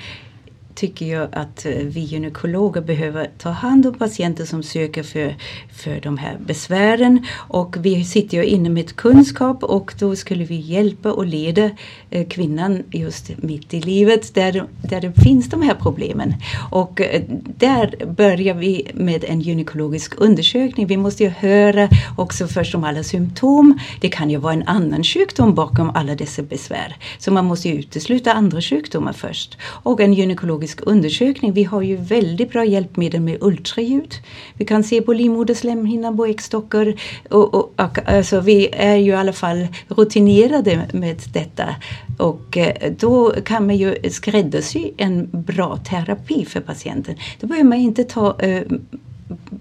tycker 0.74 1.06
jag 1.06 1.28
att 1.32 1.66
eh, 1.66 1.72
vi 1.72 2.00
gynekologer 2.00 2.80
behöver 2.80 3.30
ta 3.38 3.50
hand 3.50 3.87
om 3.87 3.94
patienter 3.94 4.44
som 4.44 4.62
söker 4.62 5.02
för, 5.02 5.37
för 5.72 6.00
de 6.00 6.18
här 6.18 6.38
besvären. 6.46 7.26
Och 7.48 7.76
vi 7.80 8.04
sitter 8.04 8.37
ju 8.37 8.44
inne 8.44 8.70
med 8.70 8.96
kunskap 8.96 9.64
och 9.64 9.94
då 9.98 10.16
skulle 10.16 10.44
vi 10.44 10.56
hjälpa 10.56 11.12
och 11.12 11.26
leda 11.26 11.70
eh, 12.11 12.26
kvinnan 12.28 12.82
just 12.90 13.30
mitt 13.37 13.74
i 13.74 13.80
livet 13.80 14.35
där, 14.35 14.64
där 14.82 15.00
det 15.00 15.12
finns 15.22 15.50
de 15.50 15.62
här 15.62 15.74
problemen. 15.74 16.35
Och 16.70 17.00
eh, 17.00 17.22
där 17.56 18.06
börjar 18.06 18.54
vi 18.54 18.90
med 18.94 19.24
en 19.24 19.40
gynekologisk 19.40 20.14
undersökning. 20.16 20.87
Vi 20.87 20.96
måste 20.96 21.22
ju 21.22 21.28
höra 21.28 21.88
också 22.16 22.46
först 22.46 22.74
om 22.74 22.85
alla 22.85 23.02
symptom. 23.02 23.78
Det 24.00 24.08
kan 24.08 24.30
ju 24.30 24.37
vara 24.37 24.52
en 24.52 24.68
annan 24.68 25.04
sjukdom 25.04 25.54
bakom 25.54 25.90
alla 25.90 26.14
dessa 26.14 26.42
besvär. 26.42 26.96
Så 27.18 27.32
man 27.32 27.44
måste 27.44 27.68
ju 27.68 27.74
utesluta 27.74 28.32
andra 28.32 28.61
sjukdomar 28.61 29.12
först. 29.12 29.58
Och 29.62 30.00
en 30.00 30.12
gynekologisk 30.12 30.62
radiologisk 30.62 30.81
undersökning. 30.87 31.53
Vi 31.53 31.64
har 31.64 31.83
ju 31.83 31.96
väldigt 31.96 32.53
bra 32.53 32.64
hjälpmedel 32.64 33.20
med 33.20 33.38
ultraljud. 33.40 34.14
Vi 34.59 34.64
kan 34.64 34.85
se 34.85 35.03
på 35.03 35.12
livmoderslemhinnan 35.12 36.16
på 36.16 36.27
äggstockar. 36.27 36.94
Och, 37.31 37.55
och, 37.55 37.72
och, 37.77 37.98
alltså 38.09 38.40
vi 38.40 38.68
är 38.72 38.96
ju 38.96 39.11
i 39.11 39.14
alla 39.14 39.33
fall 39.33 39.68
rutinerade 39.88 40.88
med 40.92 41.20
detta. 41.33 41.77
Och 42.18 42.57
eh, 42.57 42.92
då 42.98 43.35
kan 43.44 43.66
man 43.66 43.77
ju 43.77 43.94
skräddarsy 44.11 44.92
en 44.96 45.29
bra 45.33 45.77
terapi 45.77 46.44
för 46.44 46.61
patienten. 46.61 47.16
Då 47.40 47.46
behöver 47.46 47.68
man 47.68 47.79
inte 47.79 48.05
ta 48.05 48.37
eh, 48.40 48.62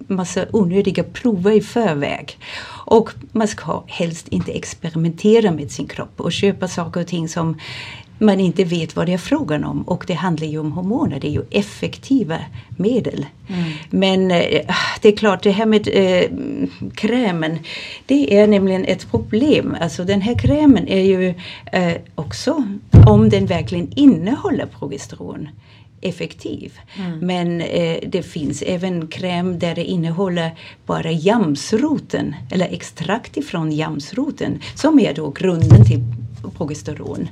massa 0.08 0.46
onödiga 0.52 1.04
prover 1.04 1.52
i 1.52 1.62
förväg. 1.62 2.38
Och 2.88 3.10
man 3.34 3.48
ska 3.48 3.84
helst 3.88 4.28
inte 4.28 4.52
experimentera 4.52 5.52
med 5.52 5.72
sin 5.72 5.88
kropp 5.88 6.20
och 6.20 6.32
köpa 6.32 6.68
saker 6.68 7.02
och 7.02 7.08
ting 7.08 7.28
som 7.28 7.56
man 8.22 8.40
inte 8.40 8.64
vet 8.64 8.96
vad 8.96 9.06
det 9.06 9.14
är 9.14 9.18
frågan 9.18 9.64
om. 9.64 9.82
Och 9.82 10.04
det 10.08 10.14
handlar 10.14 10.48
ju 10.48 10.60
om 10.60 10.72
hormoner, 10.72 11.20
det 11.20 11.28
är 11.28 11.32
ju 11.32 11.44
effektiva 11.52 12.38
medel. 12.78 13.26
Mm. 13.48 13.72
Men 13.90 14.32
äh, 14.32 14.76
det 15.02 15.08
är 15.08 15.18
klart, 15.18 15.44
det 15.44 15.52
här 15.52 15.66
med 15.66 15.88
äh, 15.94 16.24
krämen, 16.96 17.60
det 18.06 18.38
är 18.38 18.48
nämligen 18.48 18.86
ett 18.86 19.12
problem. 19.12 19.78
Alltså 19.82 20.04
den 20.04 20.22
här 20.22 20.40
krämen 20.40 20.88
är 20.88 21.02
ju 21.02 21.34
äh, 21.72 21.94
också, 22.16 22.64
om 23.08 23.30
den 23.30 23.46
verkligen 23.46 23.92
innehåller 23.96 24.66
progesteron, 24.66 25.50
effektiv. 26.02 26.80
Mm. 26.96 27.20
Men 27.20 27.62
eh, 27.62 27.98
det 28.08 28.24
finns 28.24 28.62
även 28.62 29.08
kräm 29.08 29.60
där 29.60 29.76
det 29.76 29.84
innehåller 29.84 30.52
bara 30.86 31.12
jamsroten 31.12 32.36
eller 32.52 32.74
extrakt 32.74 33.38
ifrån 33.38 33.72
jamsroten 33.72 34.60
som 34.76 35.00
är 35.00 35.14
då 35.14 35.30
grunden 35.30 35.86
till 35.86 36.00
progesteron. 36.50 37.30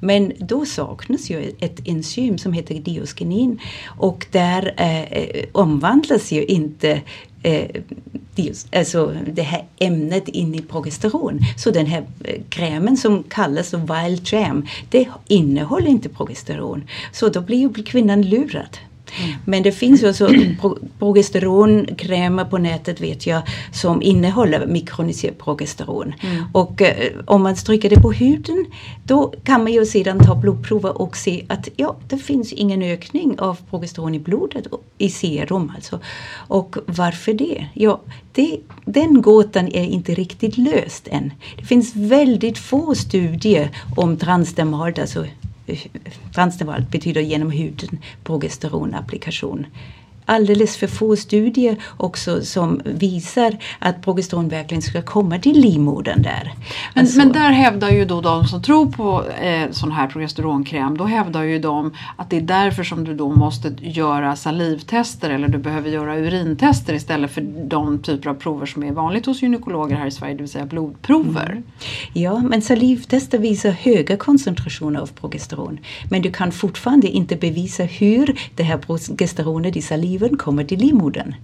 Men 0.00 0.32
då 0.38 0.66
saknas 0.66 1.30
ju 1.30 1.52
ett 1.60 1.80
enzym 1.84 2.38
som 2.38 2.52
heter 2.52 2.74
dioskinin 2.74 3.60
och 3.98 4.26
där 4.30 4.74
eh, 4.76 5.44
omvandlas 5.52 6.32
ju 6.32 6.44
inte 6.44 7.02
eh, 7.42 7.82
alltså 8.72 9.14
det 9.26 9.42
här 9.42 9.64
ämnet 9.78 10.28
in 10.28 10.54
i 10.54 10.62
progesteron. 10.62 11.40
Så 11.56 11.70
den 11.70 11.86
här 11.86 12.06
eh, 12.24 12.42
krämen 12.48 12.96
som 12.96 13.22
kallas 13.22 13.74
Wild 13.74 14.32
Jam, 14.32 14.66
det 14.90 15.08
innehåller 15.28 15.88
inte 15.88 16.08
progesteron. 16.08 16.84
Så 17.12 17.28
då 17.28 17.40
blir 17.40 17.58
ju 17.58 17.72
kvinnan 17.72 18.22
lurad. 18.22 18.78
Mm. 19.20 19.34
Men 19.44 19.62
det 19.62 19.72
finns 19.72 20.02
ju 20.02 20.06
alltså 20.06 20.28
progesteronkrämer 20.98 22.44
på 22.44 22.58
nätet 22.58 23.00
vet 23.00 23.26
jag 23.26 23.42
som 23.72 24.02
innehåller 24.02 24.66
mikroniserat 24.66 25.38
progesteron. 25.38 26.12
Mm. 26.20 26.44
Och 26.52 26.82
eh, 26.82 27.12
om 27.26 27.42
man 27.42 27.56
stryker 27.56 27.90
det 27.90 28.00
på 28.00 28.12
huden 28.12 28.66
då 29.04 29.34
kan 29.44 29.62
man 29.62 29.72
ju 29.72 29.86
sedan 29.86 30.18
ta 30.18 30.34
blodprover 30.34 31.02
och 31.02 31.16
se 31.16 31.44
att 31.48 31.68
ja, 31.76 31.96
det 32.08 32.18
finns 32.18 32.52
ingen 32.52 32.82
ökning 32.82 33.40
av 33.40 33.58
progesteron 33.70 34.14
i 34.14 34.18
blodet, 34.18 34.66
i 34.98 35.10
serum 35.10 35.72
alltså. 35.74 36.00
Och 36.34 36.76
varför 36.86 37.34
det? 37.34 37.66
Ja, 37.74 38.00
det, 38.32 38.58
den 38.84 39.22
gåtan 39.22 39.68
är 39.68 39.84
inte 39.84 40.14
riktigt 40.14 40.58
löst 40.58 41.08
än. 41.10 41.32
Det 41.58 41.64
finns 41.64 41.96
väldigt 41.96 42.58
få 42.58 42.94
studier 42.94 43.70
om 43.96 44.16
transdermalt, 44.16 44.98
alltså 44.98 45.26
transdermalt 46.34 46.90
betyder 46.90 47.22
genom 47.22 47.50
huden 47.50 48.00
progesteronapplikation 48.24 49.66
alldeles 50.24 50.76
för 50.76 50.86
få 50.86 51.16
studier 51.16 51.76
också 51.96 52.42
som 52.42 52.80
visar 52.84 53.56
att 53.78 54.02
progesteron 54.02 54.48
verkligen 54.48 54.82
ska 54.82 55.02
komma 55.02 55.38
till 55.38 55.60
livmodern 55.60 56.22
där. 56.22 56.54
Men, 56.94 57.02
alltså, 57.02 57.18
men 57.18 57.32
där 57.32 57.50
hävdar 57.50 57.90
ju 57.90 58.04
då 58.04 58.20
de 58.20 58.44
som 58.44 58.62
tror 58.62 58.86
på 58.86 59.24
eh, 59.30 59.70
sån 59.70 59.92
här 59.92 60.06
progesteronkräm, 60.06 60.98
då 60.98 61.04
hävdar 61.04 61.42
ju 61.42 61.58
de 61.58 61.92
att 62.16 62.30
det 62.30 62.36
är 62.36 62.40
därför 62.40 62.84
som 62.84 63.04
du 63.04 63.14
då 63.14 63.28
måste 63.28 63.74
göra 63.80 64.36
salivtester 64.36 65.30
eller 65.30 65.48
du 65.48 65.58
behöver 65.58 65.90
göra 65.90 66.18
urintester 66.18 66.94
istället 66.94 67.30
för 67.30 67.40
de 67.64 67.98
typer 67.98 68.30
av 68.30 68.34
prover 68.34 68.66
som 68.66 68.82
är 68.82 68.92
vanligt 68.92 69.26
hos 69.26 69.42
gynekologer 69.42 69.96
här 69.96 70.06
i 70.06 70.10
Sverige, 70.10 70.34
det 70.34 70.42
vill 70.42 70.50
säga 70.50 70.66
blodprover. 70.66 71.50
Mm. 71.50 71.62
Ja, 72.12 72.38
men 72.38 72.62
salivtester 72.62 73.38
visar 73.38 73.70
höga 73.70 74.16
koncentrationer 74.16 75.00
av 75.00 75.06
progesteron. 75.06 75.78
Men 76.10 76.22
du 76.22 76.32
kan 76.32 76.52
fortfarande 76.52 77.08
inte 77.08 77.36
bevisa 77.36 77.82
hur 77.82 78.40
det 78.56 78.62
här 78.62 78.78
progesteronet 78.78 79.76
i 79.76 79.82
saliv 79.82 80.11
liven 80.12 80.36
kommer 80.36 80.64
till 80.64 80.78
livmodern. 80.78 81.34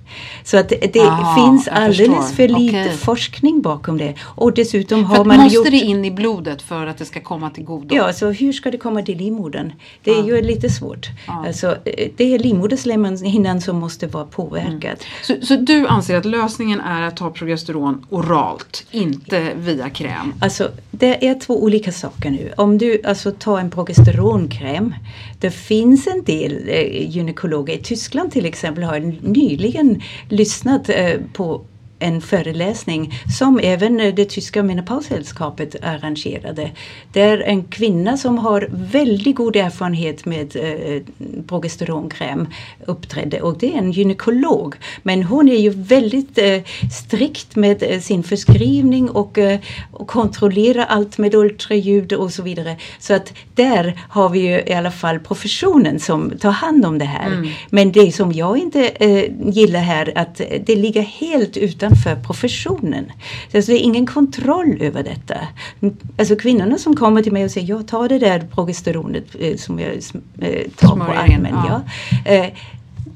Så 0.44 0.56
att 0.56 0.68
det 0.68 1.00
Aha, 1.00 1.34
finns 1.34 1.68
alldeles 1.68 2.36
för 2.36 2.48
lite 2.48 2.80
okay. 2.80 2.96
forskning 2.96 3.62
bakom 3.62 3.98
det. 3.98 4.14
Och 4.22 4.54
dessutom 4.54 5.04
har 5.04 5.24
man 5.24 5.36
måste 5.36 5.54
gjort... 5.54 5.70
det 5.70 5.76
in 5.76 6.04
i 6.04 6.10
blodet 6.10 6.62
för 6.62 6.86
att 6.86 6.98
det 6.98 7.04
ska 7.04 7.20
komma 7.20 7.50
till 7.50 7.64
godo? 7.64 7.94
Ja, 7.94 8.12
så 8.12 8.30
hur 8.30 8.52
ska 8.52 8.70
det 8.70 8.78
komma 8.78 9.02
till 9.02 9.18
livmodern? 9.18 9.72
Det 10.04 10.10
är 10.10 10.22
ah. 10.22 10.26
ju 10.26 10.42
lite 10.42 10.70
svårt. 10.70 11.06
Ah. 11.26 11.46
Alltså, 11.46 11.76
det 12.16 12.34
är 12.34 12.38
livmoderslemhinnan 12.38 13.60
som 13.60 13.76
måste 13.76 14.06
vara 14.06 14.24
påverkad. 14.24 14.74
Mm. 14.74 14.96
Så, 15.22 15.46
så, 15.46 15.56
du 15.56 15.86
anser 15.86 16.16
att 16.16 16.24
lösningen 16.24 16.80
är 16.80 17.02
att 17.02 17.16
ta 17.16 17.30
progesteron 17.30 18.06
oralt, 18.10 18.86
inte 18.90 19.52
via 19.56 19.90
kräm? 19.90 20.34
Alltså, 20.40 20.70
det 20.98 21.26
är 21.28 21.34
två 21.34 21.62
olika 21.62 21.92
saker 21.92 22.30
nu. 22.30 22.52
Om 22.56 22.78
du 22.78 23.00
alltså 23.04 23.30
tar 23.30 23.58
en 23.58 23.70
progesteronkräm. 23.70 24.94
Det 25.40 25.50
finns 25.50 26.06
en 26.06 26.24
del 26.24 26.68
eh, 26.68 27.10
gynekologer 27.10 27.74
i 27.74 27.78
Tyskland 27.78 28.32
till 28.32 28.46
exempel 28.46 28.84
har 28.84 29.00
nyligen 29.28 30.02
lyssnat 30.28 30.88
eh, 30.88 31.14
på 31.32 31.64
en 31.98 32.20
föreläsning 32.20 33.12
som 33.38 33.60
även 33.62 33.96
det 33.96 34.24
tyska 34.24 34.62
menopaussällskapet 34.62 35.76
arrangerade. 35.82 36.70
Det 37.12 37.20
är 37.20 37.38
en 37.38 37.64
kvinna 37.64 38.16
som 38.16 38.38
har 38.38 38.68
väldigt 38.70 39.36
god 39.36 39.56
erfarenhet 39.56 40.24
med 40.24 40.56
eh, 40.56 41.02
progesteronkräm 41.46 42.48
uppträdde 42.86 43.40
och 43.40 43.58
det 43.58 43.74
är 43.74 43.78
en 43.78 43.92
gynekolog. 43.92 44.74
Men 45.02 45.22
hon 45.22 45.48
är 45.48 45.56
ju 45.56 45.70
väldigt 45.70 46.38
eh, 46.38 46.60
strikt 46.92 47.56
med 47.56 47.82
eh, 47.82 48.00
sin 48.00 48.22
förskrivning 48.22 49.10
och, 49.10 49.38
eh, 49.38 49.60
och 49.92 50.06
kontrollerar 50.06 50.84
allt 50.84 51.18
med 51.18 51.34
ultraljud 51.34 52.12
och 52.12 52.32
så 52.32 52.42
vidare. 52.42 52.76
Så 52.98 53.14
att 53.14 53.32
där 53.54 54.00
har 54.08 54.28
vi 54.28 54.38
ju 54.38 54.62
i 54.66 54.72
alla 54.72 54.90
fall 54.90 55.18
professionen 55.18 56.00
som 56.00 56.38
tar 56.38 56.50
hand 56.50 56.86
om 56.86 56.98
det 56.98 57.04
här. 57.04 57.26
Mm. 57.26 57.48
Men 57.70 57.92
det 57.92 58.12
som 58.12 58.32
jag 58.32 58.58
inte 58.58 58.88
eh, 58.88 59.24
gillar 59.50 59.80
här 59.80 60.12
att 60.14 60.40
det 60.66 60.76
ligger 60.76 61.02
helt 61.02 61.56
utan 61.56 61.87
utanför 61.88 62.16
professionen. 62.16 63.12
Alltså 63.54 63.72
det 63.72 63.78
är 63.78 63.82
ingen 63.82 64.06
kontroll 64.06 64.78
över 64.80 65.02
detta. 65.02 65.34
Alltså 66.18 66.36
kvinnorna 66.36 66.78
som 66.78 66.96
kommer 66.96 67.22
till 67.22 67.32
mig 67.32 67.44
och 67.44 67.50
säger 67.50 67.68
jag 67.68 67.88
tar 67.88 68.08
det 68.08 68.18
där 68.18 68.40
progesteronet 68.54 69.26
eh, 69.40 69.56
som 69.56 69.78
jag 69.78 69.92
eh, 70.40 70.70
tar 70.76 70.96
på 70.96 71.12
armen. 71.12 71.54
Ja. 71.54 71.82
ja. 72.24 72.32
Eh, 72.32 72.46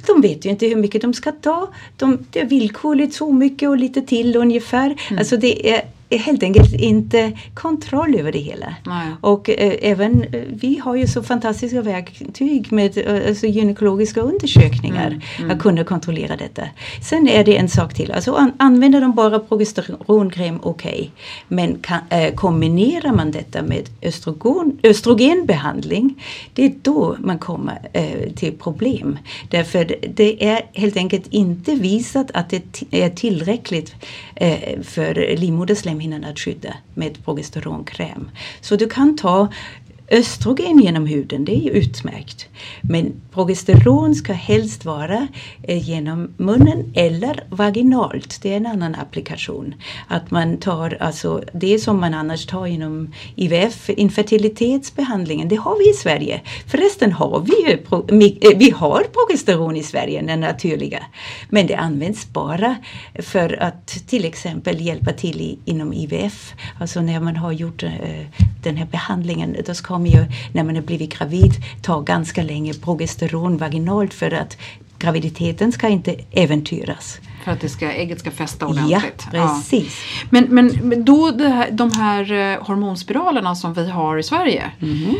de 0.06 0.20
vet 0.20 0.46
ju 0.46 0.50
inte 0.50 0.66
hur 0.66 0.76
mycket 0.76 1.02
de 1.02 1.14
ska 1.14 1.32
ta. 1.32 1.68
De, 1.96 2.18
det 2.30 2.40
är 2.40 2.46
villkorligt 2.46 3.14
så 3.14 3.32
mycket 3.32 3.68
och 3.68 3.76
lite 3.76 4.02
till 4.02 4.36
ungefär. 4.36 4.86
Mm. 4.86 5.18
Alltså 5.18 5.36
det 5.36 5.70
är 5.70 5.82
helt 6.18 6.42
enkelt 6.42 6.72
inte 6.72 7.32
kontroll 7.54 8.14
över 8.14 8.32
det 8.32 8.38
hela. 8.38 8.74
Nej. 8.86 9.08
Och 9.20 9.50
eh, 9.50 9.74
även 9.82 10.22
eh, 10.22 10.42
vi 10.48 10.78
har 10.78 10.96
ju 10.96 11.06
så 11.06 11.22
fantastiska 11.22 11.82
verktyg 11.82 12.72
med 12.72 12.98
eh, 12.98 13.28
alltså, 13.28 13.46
gynekologiska 13.46 14.20
undersökningar 14.20 15.06
mm, 15.06 15.20
mm. 15.38 15.50
att 15.50 15.58
kunna 15.58 15.84
kontrollera 15.84 16.36
detta. 16.36 16.62
Sen 17.02 17.28
är 17.28 17.44
det 17.44 17.56
en 17.56 17.68
sak 17.68 17.94
till, 17.94 18.12
alltså 18.12 18.34
an, 18.34 18.52
använder 18.56 19.00
de 19.00 19.12
bara 19.14 19.38
progesteronkräm, 19.38 20.58
okej. 20.62 20.92
Okay. 20.92 21.08
Men 21.48 21.78
kan, 21.78 21.98
eh, 22.10 22.34
kombinerar 22.34 23.12
man 23.12 23.30
detta 23.30 23.62
med 23.62 23.88
östrogen, 24.02 24.78
östrogenbehandling, 24.82 26.24
det 26.54 26.64
är 26.64 26.72
då 26.82 27.16
man 27.18 27.38
kommer 27.38 27.88
eh, 27.92 28.32
till 28.32 28.52
problem. 28.52 29.18
Därför 29.50 29.96
det 30.14 30.44
är 30.44 30.62
helt 30.72 30.96
enkelt 30.96 31.26
inte 31.30 31.74
visat 31.74 32.30
att 32.34 32.50
det 32.50 32.82
är 32.90 33.10
tillräckligt 33.10 33.94
eh, 34.34 34.80
för 34.82 35.36
livmoderslemhinnan 35.36 36.01
att 36.24 36.38
skydda 36.38 36.74
med 36.94 37.24
progesteronkräm. 37.24 38.30
Så 38.60 38.76
du 38.76 38.88
kan 38.88 39.16
ta 39.16 39.48
östrogen 40.12 40.78
genom 40.78 41.06
huden, 41.06 41.44
det 41.44 41.52
är 41.52 41.60
ju 41.60 41.70
utmärkt. 41.70 42.48
Men 42.80 43.12
progesteron 43.32 44.14
ska 44.14 44.32
helst 44.32 44.84
vara 44.84 45.28
eh, 45.62 45.88
genom 45.88 46.34
munnen 46.36 46.92
eller 46.94 47.44
vaginalt. 47.50 48.38
Det 48.42 48.52
är 48.52 48.56
en 48.56 48.66
annan 48.66 48.94
applikation. 48.94 49.74
Att 50.08 50.30
man 50.30 50.56
tar 50.56 50.96
alltså 51.00 51.42
det 51.52 51.78
som 51.78 52.00
man 52.00 52.14
annars 52.14 52.46
tar 52.46 52.66
inom 52.66 53.12
IVF, 53.36 53.90
infertilitetsbehandlingen, 53.90 55.48
det 55.48 55.56
har 55.56 55.78
vi 55.78 55.90
i 55.90 55.94
Sverige. 55.94 56.40
Förresten 56.66 57.12
har 57.12 57.40
vi 57.40 57.70
ju 57.70 57.72
eh, 58.40 58.58
vi 58.58 58.70
har 58.70 59.04
progesteron 59.12 59.76
i 59.76 59.82
Sverige, 59.82 60.22
den 60.22 60.40
naturliga. 60.40 61.02
Men 61.48 61.66
det 61.66 61.74
används 61.74 62.32
bara 62.32 62.76
för 63.14 63.62
att 63.62 63.86
till 63.86 64.24
exempel 64.24 64.80
hjälpa 64.80 65.12
till 65.12 65.40
i, 65.40 65.58
inom 65.64 65.92
IVF. 65.92 66.54
Alltså 66.80 67.00
när 67.00 67.20
man 67.20 67.36
har 67.36 67.52
gjort 67.52 67.82
eh, 67.82 67.90
den 68.62 68.76
här 68.76 68.86
behandlingen, 68.86 69.56
då 69.66 69.74
ska 69.74 69.98
man 70.02 70.10
ju 70.10 70.24
när 70.52 70.64
man 70.64 70.74
har 70.74 70.82
blivit 70.82 71.18
gravid 71.18 71.52
ta 71.82 72.00
ganska 72.00 72.42
länge 72.42 72.74
progesteron 72.74 73.56
vaginalt 73.56 74.14
för 74.14 74.34
att 74.34 74.56
graviditeten 74.98 75.72
ska 75.72 75.88
inte 75.88 76.16
äventyras. 76.30 77.20
För 77.44 77.52
att 77.52 77.60
det 77.60 77.68
ska, 77.68 77.92
ägget 77.92 78.20
ska 78.20 78.30
fästa 78.30 78.66
ordentligt? 78.66 79.26
Ja, 79.32 79.54
precis. 79.56 79.98
Ja. 80.22 80.26
Men, 80.30 80.44
men 80.82 81.04
då 81.04 81.38
här, 81.38 81.70
de 81.70 81.92
här 81.92 82.32
eh, 82.32 82.64
hormonspiralerna 82.64 83.54
som 83.54 83.74
vi 83.74 83.90
har 83.90 84.18
i 84.18 84.22
Sverige, 84.22 84.70
mm 84.80 85.14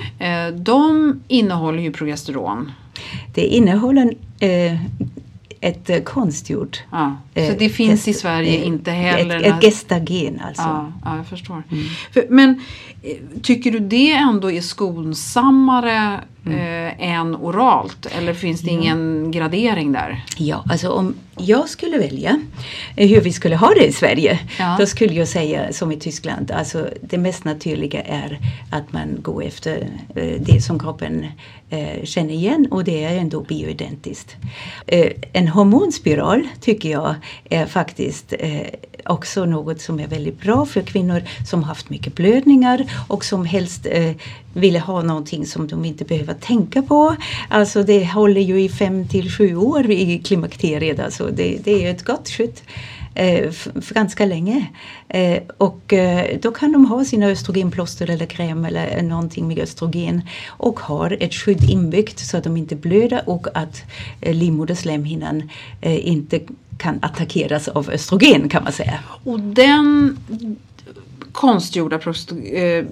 de 0.55 1.21
innehåller 1.29 1.83
ju 1.83 1.92
progesteron. 1.92 2.73
Det 3.35 3.47
innehåller 3.47 4.14
eh, 4.40 4.77
ett 5.61 5.90
eh, 5.90 5.99
konstgjort. 5.99 6.83
Ja, 6.90 7.16
så 7.35 7.40
eh, 7.40 7.57
det 7.59 7.68
finns 7.68 8.09
i 8.09 8.14
Sverige 8.14 8.61
eh, 8.61 8.66
inte 8.66 8.90
heller? 8.90 9.37
Ett, 9.37 9.47
ett 9.47 9.61
gestagen 9.61 10.40
alltså. 10.47 10.62
Ja, 10.62 10.92
ja 11.05 11.16
jag 11.16 11.27
förstår. 11.27 11.62
Mm. 11.71 11.85
För, 12.12 12.27
men 12.31 12.62
tycker 13.42 13.71
du 13.71 13.79
det 13.79 14.12
ändå 14.12 14.51
är 14.51 14.61
skonsammare 14.61 16.21
mm. 16.47 16.59
eh, 16.59 17.11
än 17.11 17.37
oralt? 17.37 18.07
Eller 18.18 18.35
finns 18.35 18.61
det 18.61 18.71
ja. 18.71 18.79
ingen 18.79 19.31
gradering 19.31 19.92
där? 19.92 20.25
Ja, 20.37 20.64
alltså 20.71 20.88
om 20.88 21.14
jag 21.38 21.68
skulle 21.68 21.99
välja 21.99 22.40
hur 22.97 23.21
vi 23.21 23.33
skulle 23.33 23.57
ha 23.57 23.68
det 23.68 23.87
i 23.87 23.92
Sverige. 23.92 24.38
Ja. 24.59 24.77
Då 24.79 24.87
skulle 24.87 25.14
jag 25.14 25.29
säga 25.29 25.73
som 25.73 25.92
i 25.92 25.97
Tyskland, 25.97 26.51
alltså 26.51 26.88
det 27.01 27.18
mest 27.18 27.45
naturliga 27.45 28.03
är 28.03 28.38
att 28.71 28.92
man 28.92 29.16
går 29.23 29.45
efter 29.45 29.88
det 30.38 30.61
som 30.61 30.79
kroppen 30.79 31.27
eh, 31.73 32.05
känner 32.05 32.35
igen 32.35 32.68
och 32.71 32.85
det 32.85 33.05
är 33.05 33.16
ändå 33.16 33.40
bioidentiskt. 33.40 34.37
Eh, 34.87 35.12
en 35.33 35.49
hormonspiral 35.49 36.49
tycker 36.61 36.90
jag 36.90 37.14
är 37.50 37.66
faktiskt 37.66 38.35
eh, 38.38 38.66
också 39.04 39.44
något 39.44 39.80
som 39.80 40.00
är 40.00 40.06
väldigt 40.06 40.40
bra 40.40 40.66
för 40.66 40.82
kvinnor 40.82 41.22
som 41.46 41.62
haft 41.62 41.90
mycket 41.90 42.14
blödningar 42.14 42.85
och 43.08 43.24
som 43.24 43.44
helst 43.44 43.87
eh, 43.90 44.12
ville 44.54 44.78
ha 44.78 45.02
någonting 45.02 45.46
som 45.46 45.66
de 45.66 45.85
inte 45.85 46.04
behöver 46.04 46.35
tänka 46.35 46.82
på. 46.82 47.16
Alltså 47.48 47.82
det 47.82 48.06
håller 48.06 48.40
ju 48.40 48.61
i 48.61 48.68
fem 48.68 49.08
till 49.08 49.30
sju 49.30 49.56
år 49.56 49.90
i 49.90 50.18
klimakteriet. 50.18 51.00
Alltså 51.00 51.26
det, 51.26 51.58
det 51.64 51.87
är 51.87 51.90
ett 51.90 52.04
gott 52.04 52.28
skydd 52.28 52.61
eh, 53.14 53.50
för 53.50 53.94
ganska 53.94 54.26
länge. 54.26 54.66
Eh, 55.08 55.42
och 55.58 55.92
eh, 55.92 56.38
då 56.42 56.50
kan 56.50 56.72
de 56.72 56.85
ha 56.85 57.04
sina 57.04 57.26
östrogenplåster 57.26 58.11
eller 58.11 58.26
kräm 58.26 58.64
eller 58.64 59.02
någonting 59.02 59.48
med 59.48 59.58
östrogen 59.58 60.22
och 60.46 60.80
har 60.80 61.16
ett 61.20 61.35
skydd 61.35 61.70
inbyggt 61.70 62.18
så 62.18 62.37
att 62.37 62.44
de 62.44 62.56
inte 62.56 62.76
blöder 62.76 63.22
och 63.26 63.46
att 63.54 63.82
eh, 64.20 64.35
livmoderslemhinnan 64.35 65.50
eh, 65.80 66.08
inte 66.08 66.40
kan 66.83 66.99
attackeras 67.03 67.68
av 67.68 67.90
östrogen 67.90 68.49
kan 68.49 68.64
man 68.64 68.73
säga. 68.73 68.99
Och 69.25 69.40
den 69.40 70.16
konstgjorda 71.33 71.97
eh, 71.97 72.85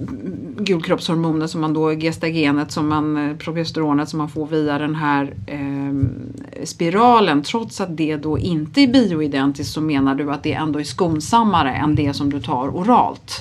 gulkroppshormoner 0.59 1.47
som 1.47 1.61
man 1.61 1.75
då, 1.75 1.91
gestagenet, 1.91 2.73
som 2.73 2.89
man, 2.89 3.31
eh, 3.31 3.37
progesteronet 3.37 4.09
som 4.09 4.19
man 4.19 4.29
får 4.29 4.47
via 4.47 4.79
den 4.79 4.95
här 4.95 5.35
eh, 5.47 6.65
spiralen. 6.65 7.43
Trots 7.43 7.81
att 7.81 7.97
det 7.97 8.17
då 8.17 8.39
inte 8.39 8.81
är 8.81 8.87
bioidentiskt 8.87 9.75
så 9.75 9.81
menar 9.81 10.15
du 10.15 10.33
att 10.33 10.43
det 10.43 10.53
ändå 10.53 10.81
är 10.81 10.85
skonsammare 10.85 11.73
än 11.73 11.95
det 11.95 12.15
som 12.15 12.31
du 12.31 12.41
tar 12.41 12.69
oralt? 12.69 13.41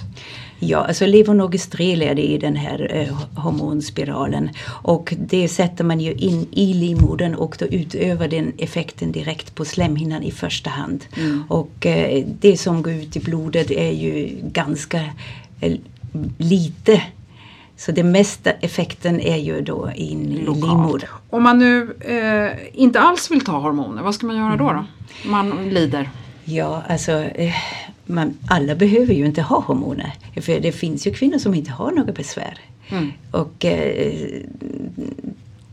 Ja, 0.60 0.78
alltså 0.78 1.06
levonorgestrel 1.06 2.02
är 2.02 2.16
det 2.16 2.22
i 2.22 2.38
den 2.38 2.56
här 2.56 2.92
eh, 2.94 3.42
hormonspiralen 3.44 4.50
och 4.68 5.14
det 5.18 5.48
sätter 5.48 5.84
man 5.84 6.00
ju 6.00 6.14
in 6.14 6.48
i 6.52 6.74
livmodern 6.74 7.36
och 7.36 7.56
då 7.60 7.66
utövar 7.66 8.28
den 8.28 8.54
effekten 8.58 9.12
direkt 9.12 9.56
på 9.56 9.66
slemhinnan 9.66 10.24
i 10.24 10.32
första 10.32 10.70
hand. 10.70 11.06
Mm. 11.18 11.44
Och 11.48 11.86
eh, 11.86 12.26
det 12.40 12.58
som 12.58 12.82
går 12.82 12.94
ut 12.94 13.16
i 13.16 13.20
blodet 13.20 13.72
är 13.72 13.92
ju 13.92 14.40
ganska 14.42 15.02
eh, 15.62 15.74
lite 16.38 17.02
så 17.78 17.92
det 17.92 18.04
mesta 18.04 18.52
effekten 18.52 19.20
är 19.20 19.38
ju 19.38 19.62
då 19.62 19.92
in 19.96 20.32
i 20.32 20.38
livmodern. 20.38 21.10
Om 21.30 21.44
man 21.44 21.60
nu 21.60 21.96
eh, 22.00 22.82
inte 22.82 23.00
alls 23.00 23.32
vill 23.32 23.46
ta 23.46 23.52
hormoner, 23.52 24.04
vad 24.04 24.16
ska 24.16 24.28
man 24.28 24.38
göra 24.38 24.56
då? 24.56 24.64
då? 24.64 24.70
Mm. 24.70 24.86
Man 25.24 25.70
lider? 25.70 26.10
Ja, 26.44 26.84
alltså 26.88 27.12
eh, 27.12 27.54
man, 28.10 28.38
alla 28.48 28.76
behöver 28.76 29.14
ju 29.14 29.26
inte 29.26 29.42
ha 29.42 29.60
hormoner. 29.60 30.14
För 30.42 30.60
det 30.60 30.72
finns 30.72 31.08
ju 31.08 31.14
kvinnor 31.14 31.38
som 31.38 31.56
inte 31.56 31.72
har 31.72 31.92
några 31.92 32.12
besvär. 32.12 32.60
Mm. 32.90 33.12
Och 33.32 33.66
eh, 33.66 34.14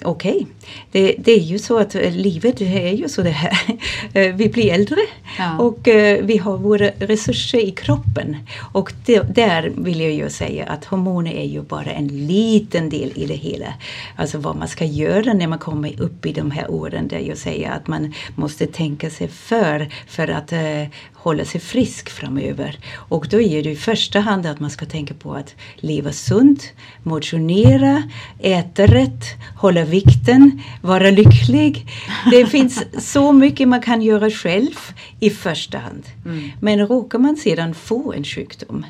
okej, 0.03 0.35
okay. 0.35 0.47
det, 0.93 1.15
det, 1.19 1.33
är 1.33 1.41
ju 1.41 1.59
så 1.59 1.79
att 1.79 1.95
livet 1.95 2.61
är 2.61 2.93
ju 2.93 3.09
så 3.09 3.23
det 3.23 3.31
här. 3.31 3.59
Eh, 4.13 4.35
vi 4.35 4.49
blir 4.49 4.73
äldre 4.73 5.01
ja. 5.39 5.59
och 5.59 5.89
eh, 5.89 6.25
vi 6.25 6.39
har 6.39 6.59
våra 6.59 6.91
resurser 6.99 7.59
i 7.59 7.71
kroppen. 7.71 8.37
Och 8.73 8.93
det, 9.07 9.35
där 9.35 9.73
vill 9.77 10.01
jag 10.01 10.13
ju 10.13 10.31
säga 10.31 10.65
att 10.65 10.85
hormoner 10.85 11.33
är 11.33 11.45
ju 11.45 11.63
bara 11.63 11.91
en 11.91 12.27
liten 12.27 12.89
del 12.91 13.13
i 13.15 13.27
det 13.27 13.35
hela. 13.35 13.75
Alltså 14.17 14.39
vad 14.39 14.57
man 14.57 14.69
ska 14.69 14.85
göra 14.85 15.33
när 15.33 15.47
man 15.47 15.59
kommer 15.59 16.01
upp 16.01 16.27
i 16.27 16.33
de 16.33 16.51
här 16.51 16.71
åren 16.71 17.09
där 17.09 17.19
jag 17.19 17.39
säger 17.39 17.71
att 17.71 17.87
man 17.87 18.13
måste 18.35 18.67
tänka 18.67 19.11
sig 19.11 19.29
för 19.29 19.89
för 20.07 20.29
att 20.29 20.53
eh, 20.53 20.83
hålla 21.27 21.45
sig 21.45 21.61
frisk 21.61 22.11
framöver. 22.11 22.79
Och 23.09 23.27
då 23.31 23.41
är 23.41 23.63
det 23.63 23.71
i 23.71 23.77
första 23.77 24.21
hand 24.21 24.47
att 24.47 24.61
man 24.61 24.71
ska 24.71 24.87
tänka 24.87 25.15
på 25.15 25.35
att 25.35 25.55
leva 25.77 26.13
sunt, 26.13 26.73
motionera, 27.03 28.03
äta 28.39 28.87
rätt, 28.87 29.25
hålla 29.57 29.85
vikten, 29.85 30.63
vara 30.83 31.11
lycklig. 31.11 31.87
Det 32.31 32.47
finns 32.47 32.85
så 33.13 33.33
mycket 33.33 33.69
man 33.69 33.83
kan 33.83 34.03
göra 34.03 34.31
själv 34.31 34.75
i 35.21 35.31
första 35.31 35.79
hand. 35.79 36.03
Mm. 36.25 36.51
Men 36.61 36.87
råkar 36.87 37.19
man 37.19 37.37
sedan 37.37 37.75
få 37.75 38.13
en 38.13 38.25
sjukdom 38.25 38.85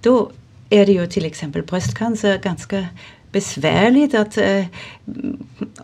då 0.00 0.30
är 0.70 0.86
det 0.86 0.92
ju 0.92 1.06
till 1.06 1.24
exempel 1.24 1.62
bröstcancer 1.62 2.38
ganska 2.38 2.86
besvärligt 3.32 4.14
att 4.14 4.36
eh, 4.38 4.64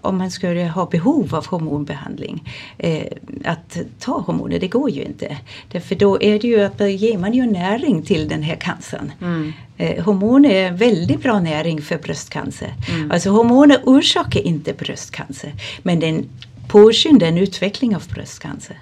om 0.01 0.19
man 0.19 0.31
skulle 0.31 0.65
ha 0.65 0.87
behov 0.87 1.35
av 1.35 1.47
hormonbehandling 1.47 2.53
eh, 2.79 3.07
att 3.45 3.79
ta 3.99 4.21
hormoner, 4.21 4.59
det 4.59 4.69
går 4.69 4.91
ju 4.91 5.03
inte. 5.03 5.37
Därför 5.73 5.95
då 5.95 6.23
är 6.23 6.39
det 6.39 6.49
ju 6.49 6.61
att 6.61 6.79
då 6.79 6.87
ger 6.87 7.19
man 7.19 7.33
ju 7.35 7.47
näring 7.47 8.03
till 8.03 8.29
den 8.29 8.43
här 8.43 8.57
cancern. 8.57 9.13
Mm. 9.21 9.53
Eh, 9.77 10.05
hormoner 10.05 10.51
är 10.51 10.73
väldigt 10.73 11.23
bra 11.23 11.41
näring 11.41 11.83
för 11.83 11.99
bröstcancer. 11.99 12.75
Mm. 12.89 13.11
Alltså 13.11 13.31
hormoner 13.31 13.81
orsakar 13.85 14.41
inte 14.41 14.73
bröstcancer 14.73 15.53
men 15.83 16.01
den 16.01 16.29
påskyndar 16.69 17.27
en 17.27 17.39
utveckling 17.39 17.97
av 17.97 18.03
bröstcancer. 18.15 18.77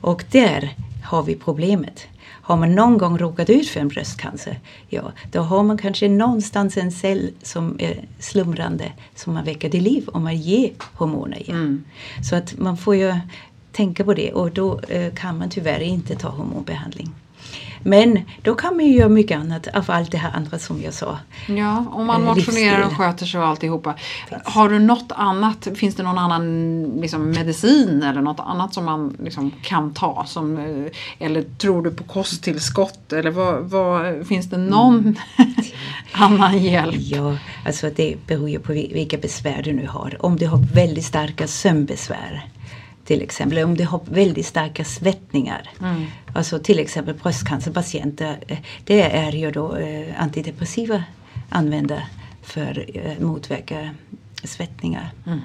Och 0.00 0.24
där 0.30 0.74
har 1.04 1.22
vi 1.22 1.34
problemet. 1.34 2.06
Har 2.44 2.56
man 2.56 2.74
någon 2.74 2.98
gång 2.98 3.18
råkat 3.18 3.50
ut 3.50 3.68
för 3.68 3.80
en 3.80 3.88
bröstcancer, 3.88 4.60
ja, 4.88 5.12
då 5.32 5.40
har 5.40 5.62
man 5.62 5.78
kanske 5.78 6.08
någonstans 6.08 6.76
en 6.76 6.92
cell 6.92 7.30
som 7.42 7.76
är 7.78 8.04
slumrande 8.18 8.92
som 9.14 9.34
man 9.34 9.44
väcker 9.44 9.70
till 9.70 9.82
liv 9.82 10.08
om 10.08 10.24
man 10.24 10.36
ger 10.36 10.72
hormoner 10.94 11.42
igen. 11.42 11.56
Mm. 11.56 11.84
Så 12.24 12.36
att 12.36 12.58
man 12.58 12.76
får 12.76 12.96
ju 12.96 13.14
tänka 13.72 14.04
på 14.04 14.14
det 14.14 14.32
och 14.32 14.50
då 14.50 14.80
eh, 14.80 15.14
kan 15.14 15.38
man 15.38 15.50
tyvärr 15.50 15.80
inte 15.80 16.14
ta 16.14 16.28
hormonbehandling. 16.28 17.14
Men 17.84 18.20
då 18.42 18.54
kan 18.54 18.76
man 18.76 18.86
ju 18.86 18.96
göra 18.96 19.08
mycket 19.08 19.38
annat 19.38 19.68
av 19.74 19.84
allt 19.88 20.10
det 20.10 20.18
här 20.18 20.30
andra 20.36 20.58
som 20.58 20.82
jag 20.82 20.94
sa. 20.94 21.18
Ja, 21.46 21.84
om 21.92 22.06
man 22.06 22.22
eh, 22.22 22.34
motionerar 22.34 22.86
och 22.86 22.96
sköter 22.96 23.26
sig 23.26 23.40
och 23.40 23.46
alltihopa. 23.46 23.94
Finns. 24.28 24.42
Har 24.44 24.68
du 24.68 24.78
något 24.78 25.12
annat, 25.12 25.68
finns 25.74 25.94
det 25.94 26.02
någon 26.02 26.18
annan 26.18 26.84
liksom, 27.00 27.30
medicin 27.30 28.02
eller 28.02 28.20
något 28.20 28.40
annat 28.40 28.74
som 28.74 28.84
man 28.84 29.16
liksom, 29.22 29.50
kan 29.62 29.94
ta? 29.94 30.24
Som, 30.26 30.58
eh, 30.58 31.26
eller 31.26 31.42
tror 31.42 31.82
du 31.82 31.90
på 31.90 32.04
kosttillskott? 32.04 33.12
Eller 33.12 33.30
vad, 33.30 33.70
vad 33.70 34.26
finns 34.26 34.50
det 34.50 34.58
någon 34.58 34.98
mm. 34.98 35.16
annan 36.12 36.58
hjälp? 36.58 36.96
Ja, 36.98 37.36
alltså 37.66 37.90
det 37.96 38.16
beror 38.26 38.50
ju 38.50 38.58
på 38.58 38.72
vilka 38.72 39.16
besvär 39.16 39.62
du 39.62 39.72
nu 39.72 39.86
har. 39.86 40.16
Om 40.20 40.36
du 40.36 40.46
har 40.46 40.58
väldigt 40.74 41.04
starka 41.04 41.46
sömnbesvär 41.46 42.48
till 43.04 43.22
exempel 43.22 43.58
om 43.58 43.76
de 43.76 43.84
har 43.84 44.00
väldigt 44.04 44.46
starka 44.46 44.84
svettningar. 44.84 45.70
Mm. 45.80 46.04
Alltså 46.34 46.58
till 46.58 46.78
exempel 46.78 47.14
bröstcancerpatienter. 47.14 48.38
Eh, 48.48 48.58
det 48.84 49.02
är 49.02 49.32
ju 49.32 49.50
då 49.50 49.76
eh, 49.76 50.22
antidepressiva 50.22 51.04
använda 51.48 52.02
för 52.42 52.70
att 52.70 53.18
eh, 53.18 53.24
motverka 53.24 53.90
svettningar. 54.44 55.10
Mm. 55.26 55.40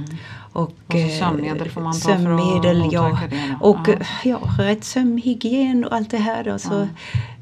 Och, 0.53 0.71
och 0.88 1.11
sömnmedel 1.19 1.69
får 1.69 1.81
man 1.81 1.93
ta 1.93 1.99
sömnmedel, 1.99 2.79
för 2.79 2.88
att 2.88 2.93
ja. 2.93 3.19
det? 3.29 3.57
Och 3.61 3.88
ja. 3.88 4.39
ja, 4.57 4.63
rätt 4.63 4.84
sömnhygien 4.84 5.86
och 5.86 5.93
allt 5.93 6.11
det 6.11 6.17
här. 6.17 6.47
Alltså, 6.47 6.88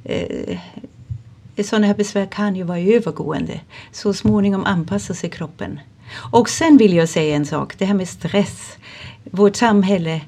ja. 0.04 0.12
eh, 0.12 0.60
sådana 1.64 1.88
här 1.88 1.96
besvär 1.96 2.26
kan 2.26 2.56
ju 2.56 2.64
vara 2.64 2.80
övergående. 2.80 3.60
Så 3.92 4.14
småningom 4.14 4.64
anpassar 4.64 5.14
sig 5.14 5.30
kroppen. 5.30 5.80
Och 6.32 6.50
sen 6.50 6.78
vill 6.78 6.94
jag 6.94 7.10
säga 7.10 7.36
en 7.36 7.46
sak, 7.46 7.78
det 7.78 7.86
här 7.86 7.94
med 7.94 8.08
stress. 8.08 8.78
Vårt 9.32 9.56
samhälle 9.56 10.22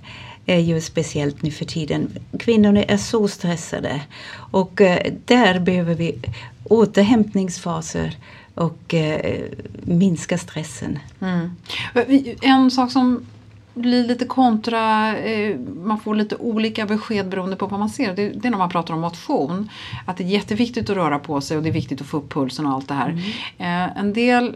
är 0.46 0.60
ju 0.60 0.82
speciellt 0.82 1.42
nu 1.42 1.52
för 1.52 1.66
tiden. 1.66 2.10
Kvinnorna 2.40 2.84
är 2.84 2.98
så 2.98 3.28
stressade 3.28 4.02
och 4.52 4.82
eh, 4.82 5.14
där 5.26 5.60
behöver 5.60 5.96
vi 5.96 6.20
återhämtningsfaser 6.64 8.18
och 8.56 8.94
eh, 8.94 9.44
minska 9.82 10.38
stressen. 10.38 11.00
Mm. 11.22 11.52
En 12.42 12.72
sak 12.72 12.92
som 12.92 13.26
blir 13.74 14.08
lite 14.08 14.26
kontra, 14.26 15.18
eh, 15.18 15.60
man 15.84 16.00
får 16.00 16.16
lite 16.16 16.36
olika 16.36 16.86
besked 16.86 17.30
beroende 17.30 17.56
på 17.56 17.68
vad 17.68 17.80
man 17.80 17.90
ser. 17.90 18.16
Det, 18.16 18.30
det, 18.30 18.48
är 18.48 18.52
när 18.52 18.58
man 18.58 18.70
pratar 18.70 18.94
om 18.94 19.00
motion. 19.00 19.70
Att 20.06 20.18
det 20.18 20.24
är 20.24 20.28
jätteviktigt 20.28 20.90
att 20.90 20.96
röra 20.96 21.20
på 21.20 21.42
sig 21.42 21.58
och 21.58 21.64
det 21.64 21.70
är 21.70 21.74
viktigt 21.74 22.02
att 22.02 22.08
få 22.08 22.18
upp 22.18 22.34
pulsen 22.34 22.66
och 22.66 22.74
allt 22.74 22.88
det 22.88 22.94
här. 22.94 23.10
Mm. 23.58 23.90
En 23.96 24.14
del 24.14 24.56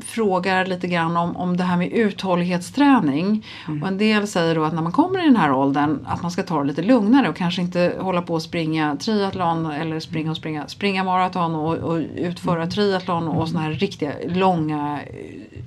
frågar 0.00 0.66
lite 0.66 0.88
grann 0.88 1.16
om, 1.16 1.36
om 1.36 1.56
det 1.56 1.64
här 1.64 1.76
med 1.76 1.92
uthållighetsträning. 1.92 3.46
Mm. 3.68 3.82
Och 3.82 3.88
en 3.88 3.98
del 3.98 4.26
säger 4.26 4.54
då 4.54 4.64
att 4.64 4.74
när 4.74 4.82
man 4.82 4.92
kommer 4.92 5.22
i 5.22 5.24
den 5.24 5.36
här 5.36 5.52
åldern 5.52 5.98
att 6.06 6.22
man 6.22 6.30
ska 6.30 6.42
ta 6.42 6.60
det 6.60 6.64
lite 6.64 6.82
lugnare 6.82 7.28
och 7.28 7.36
kanske 7.36 7.62
inte 7.62 7.96
hålla 8.00 8.22
på 8.22 8.36
att 8.36 8.42
springa 8.42 8.96
triathlon 8.96 9.66
eller 9.66 10.00
springa 10.00 10.30
och 10.30 10.36
springa, 10.36 10.68
springa 10.68 11.04
maraton 11.04 11.54
och, 11.54 11.74
och 11.74 12.00
utföra 12.16 12.56
mm. 12.56 12.70
triathlon 12.70 13.28
och 13.28 13.48
såna 13.48 13.60
här 13.60 13.70
riktiga 13.70 14.12
långa 14.26 15.00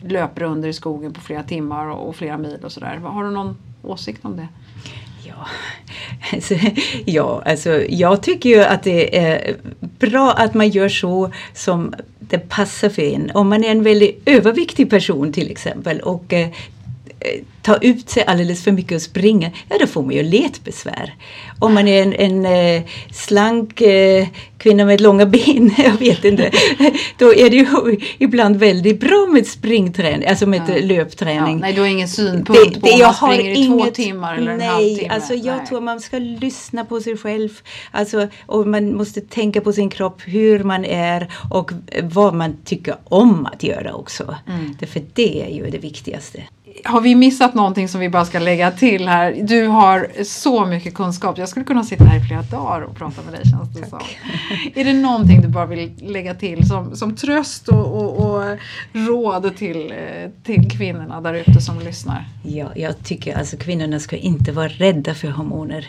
löprunder 0.03 0.69
i 0.69 0.73
skogen 0.73 1.13
på 1.13 1.21
flera 1.21 1.43
timmar 1.43 1.85
och, 1.85 2.09
och 2.09 2.15
flera 2.15 2.37
mil 2.37 2.59
och 2.63 2.71
sådär. 2.71 2.97
Har 2.97 3.23
du 3.23 3.31
någon 3.31 3.57
åsikt 3.83 4.25
om 4.25 4.37
det? 4.37 4.47
Ja, 6.31 6.33
alltså, 6.33 6.55
ja, 7.05 7.43
alltså 7.45 7.83
jag 7.89 8.23
tycker 8.23 8.49
ju 8.49 8.63
att 8.63 8.83
det 8.83 9.17
är 9.17 9.55
bra 9.79 10.31
att 10.31 10.53
man 10.53 10.69
gör 10.69 10.89
så 10.89 11.31
som 11.53 11.93
det 12.19 12.49
passar 12.49 12.89
för 12.89 13.01
en. 13.01 13.31
Om 13.33 13.49
man 13.49 13.63
är 13.63 13.71
en 13.71 13.83
väldigt 13.83 14.21
överviktig 14.25 14.89
person 14.89 15.33
till 15.33 15.51
exempel 15.51 15.99
och 15.99 16.33
eh, 16.33 16.47
tar 17.61 17.79
ut 17.81 18.09
sig 18.09 18.23
alldeles 18.23 18.63
för 18.63 18.71
mycket 18.71 18.95
och 18.95 19.01
springer, 19.01 19.51
ja 19.69 19.75
då 19.79 19.87
får 19.87 20.01
man 20.01 20.11
ju 20.11 20.23
letbesvär. 20.23 21.15
Om 21.59 21.73
man 21.73 21.87
är 21.87 22.01
en, 22.01 22.13
en 22.13 22.45
eh, 22.45 22.83
slank 23.11 23.81
eh, 23.81 24.27
kvinna 24.57 24.85
med 24.85 25.01
långa 25.01 25.25
ben, 25.25 25.73
jag 25.77 25.97
vet 25.99 26.25
inte, 26.25 26.51
då 27.17 27.33
är 27.33 27.49
det 27.49 27.55
ju 27.55 27.99
ibland 28.17 28.55
väldigt 28.55 28.99
bra 28.99 29.27
med 29.29 29.47
springträning, 29.47 30.27
alltså 30.27 30.47
med 30.47 30.61
ja. 30.67 30.75
löpträning. 30.81 31.53
Ja, 31.53 31.61
nej, 31.61 31.73
du 31.73 31.81
har 31.81 31.87
ingen 31.87 32.07
synpunkt 32.07 32.73
det, 32.73 32.79
på 32.79 32.87
om 32.87 32.99
man 32.99 33.13
springer 33.13 33.51
i 33.51 33.55
inget, 33.55 33.85
två 33.85 33.91
timmar 34.03 34.35
eller 34.35 34.57
nej, 34.57 34.67
en 34.67 34.73
halvtimme? 34.73 35.09
Alltså 35.09 35.33
jag 35.33 35.57
nej. 35.57 35.65
tror 35.67 35.81
man 35.81 36.01
ska 36.01 36.17
lyssna 36.17 36.85
på 36.85 37.01
sig 37.01 37.17
själv. 37.17 37.49
Alltså, 37.91 38.27
och 38.45 38.67
man 38.67 38.95
måste 38.95 39.21
tänka 39.21 39.61
på 39.61 39.73
sin 39.73 39.89
kropp, 39.89 40.21
hur 40.25 40.63
man 40.63 40.85
är 40.85 41.33
och 41.51 41.71
vad 42.03 42.33
man 42.33 42.57
tycker 42.65 42.95
om 43.03 43.45
att 43.45 43.63
göra 43.63 43.93
också. 43.93 44.35
Mm. 44.47 44.77
För 44.87 45.01
det 45.13 45.43
är 45.43 45.55
ju 45.55 45.69
det 45.69 45.77
viktigaste 45.77 46.43
har 46.85 47.01
vi 47.01 47.15
missat 47.15 47.53
någonting 47.53 47.87
som 47.87 48.01
vi 48.01 48.09
bara 48.09 48.25
ska 48.25 48.39
lägga 48.39 48.71
till 48.71 49.07
här? 49.07 49.37
Du 49.41 49.67
har 49.67 50.23
så 50.23 50.65
mycket 50.65 50.93
kunskap. 50.93 51.37
Jag 51.37 51.49
skulle 51.49 51.65
kunna 51.65 51.83
sitta 51.83 52.03
här 52.03 52.17
i 52.17 52.27
flera 52.27 52.41
dagar 52.41 52.81
och 52.81 52.95
prata 52.95 53.21
med 53.21 53.33
dig 53.33 53.49
känns 53.49 53.69
det 53.69 53.89
som. 53.89 53.99
Är 54.75 54.83
det 54.85 54.93
någonting 54.93 55.41
du 55.41 55.47
bara 55.47 55.65
vill 55.65 55.91
lägga 56.01 56.35
till 56.35 56.67
som, 56.67 56.95
som 56.95 57.15
tröst 57.15 57.67
och, 57.67 57.95
och, 57.95 58.25
och 58.25 58.57
råd 58.93 59.57
till, 59.57 59.91
eh, 59.91 60.29
till 60.43 60.71
kvinnorna 60.71 61.21
där 61.21 61.33
ute 61.33 61.61
som 61.61 61.79
lyssnar? 61.79 62.25
Ja, 62.43 62.71
jag 62.75 63.03
tycker 63.03 63.37
alltså 63.37 63.57
kvinnorna 63.57 63.99
ska 63.99 64.17
inte 64.17 64.51
vara 64.51 64.67
rädda 64.67 65.13
för 65.13 65.27
hormoner 65.27 65.87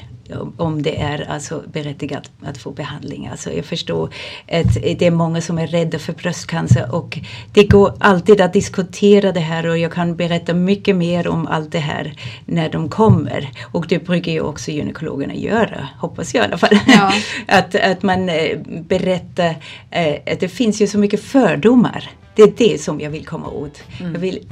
om 0.57 0.83
det 0.83 1.01
är 1.01 1.31
alltså 1.31 1.63
berättigat 1.73 2.31
att 2.45 2.59
få 2.59 2.71
behandling. 2.71 3.29
Alltså 3.29 3.53
jag 3.53 3.65
förstår 3.65 4.07
att 4.53 4.75
det 4.75 5.07
är 5.07 5.11
många 5.11 5.41
som 5.41 5.59
är 5.59 5.67
rädda 5.67 5.99
för 5.99 6.13
bröstcancer 6.13 6.95
och 6.95 7.19
det 7.53 7.65
går 7.65 7.95
alltid 8.01 8.41
att 8.41 8.53
diskutera 8.53 9.33
det 9.33 9.41
här 9.41 9.67
och 9.67 9.79
jag 9.79 9.93
kan 9.93 10.17
berätta 10.17 10.55
mycket 10.55 10.97
mer 10.97 11.29
om 11.29 11.47
allt 11.47 11.73
det 11.73 11.79
här 11.79 12.15
när 12.47 12.69
de 12.69 12.89
kommer. 12.89 13.51
Och 13.73 13.87
det 13.89 13.99
brukar 13.99 14.33
ju 14.33 14.41
också 14.41 14.71
gynekologerna 14.71 15.35
göra, 15.35 15.89
hoppas 15.99 16.35
jag 16.35 16.45
i 16.45 16.47
alla 16.47 16.59
fall. 16.59 16.79
Ja. 16.87 17.13
att, 17.49 17.75
att 17.75 18.03
man 18.03 18.29
eh, 18.29 18.59
berättar 18.67 19.57
eh, 19.91 20.33
att 20.33 20.41
det 20.41 20.49
finns 20.49 20.83
ju 20.83 20.87
så 20.87 20.99
mycket 20.99 21.23
fördomar. 21.23 22.11
Det 22.35 22.43
är 22.43 22.53
det 22.57 22.81
som 22.81 23.01
jag 23.01 23.11
vill 23.11 23.27
komma 23.27 23.49
åt. 23.49 23.83
Mm. 24.01 24.13
Jag 24.13 24.21
vill 24.21 24.49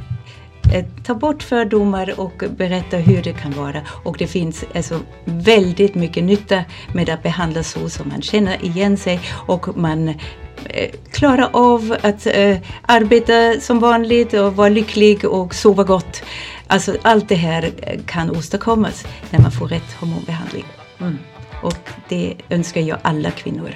ta 1.05 1.15
bort 1.15 1.43
fördomar 1.43 2.21
och 2.21 2.43
berätta 2.57 2.97
hur 2.97 3.23
det 3.23 3.33
kan 3.33 3.53
vara. 3.53 3.81
Och 4.05 4.17
det 4.19 4.27
finns 4.27 4.65
alltså 4.75 5.01
väldigt 5.25 5.95
mycket 5.95 6.25
nytta 6.25 6.65
med 6.95 7.09
att 7.09 7.23
behandla 7.23 7.63
så 7.63 7.89
som 7.89 8.09
man 8.09 8.23
känner 8.23 8.65
igen 8.65 8.97
sig 8.97 9.21
och 9.47 9.77
man 9.77 10.09
eh, 10.09 10.91
klarar 11.13 11.51
av 11.53 11.97
att 12.03 12.27
eh, 12.27 12.57
arbeta 12.83 13.61
som 13.61 13.79
vanligt 13.79 14.35
och 14.35 14.57
vara 14.57 14.69
lycklig 14.69 15.25
och 15.25 15.55
sova 15.55 15.85
gott. 15.85 16.23
Alltså 16.67 16.97
allt 17.03 17.29
det 17.29 17.35
här 17.35 17.73
kan 18.07 18.31
åstadkommas 18.31 19.07
när 19.31 19.41
man 19.41 19.53
får 19.53 19.69
rätt 19.69 19.93
hormonbehandling. 20.01 20.65
Mm. 21.01 21.19
Och 21.63 21.89
det 22.09 22.35
önskar 22.51 22.81
jag 22.81 22.99
alla 23.03 23.31
kvinnor. 23.31 23.75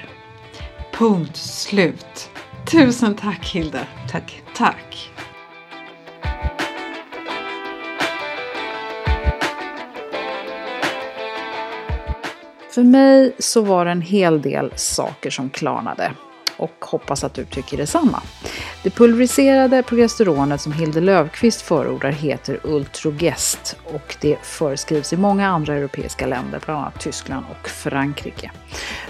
Punkt 0.97 1.37
slut. 1.37 2.29
Tusen 2.71 3.15
tack 3.15 3.45
Hilde. 3.45 3.87
Tack. 4.11 4.41
Tack. 4.55 5.11
För 12.75 12.83
mig 12.83 13.35
så 13.39 13.61
var 13.61 13.85
det 13.85 13.91
en 13.91 14.01
hel 14.01 14.41
del 14.41 14.71
saker 14.75 15.29
som 15.29 15.49
klarnade 15.49 16.11
och 16.57 16.85
hoppas 16.85 17.23
att 17.23 17.33
du 17.33 17.45
tycker 17.45 17.77
detsamma. 17.77 18.21
Det 18.85 18.91
pulveriserade 18.91 19.83
progesteronet 19.83 20.61
som 20.61 20.71
Hilde 20.71 21.01
Löfqvist 21.01 21.61
förordar 21.61 22.11
heter 22.11 22.59
Ultrogest 22.63 23.77
och 23.83 24.15
det 24.21 24.37
föreskrivs 24.43 25.13
i 25.13 25.17
många 25.17 25.47
andra 25.47 25.73
europeiska 25.73 26.27
länder, 26.27 26.61
bland 26.65 26.79
annat 26.79 26.99
Tyskland 26.99 27.45
och 27.49 27.69
Frankrike. 27.69 28.51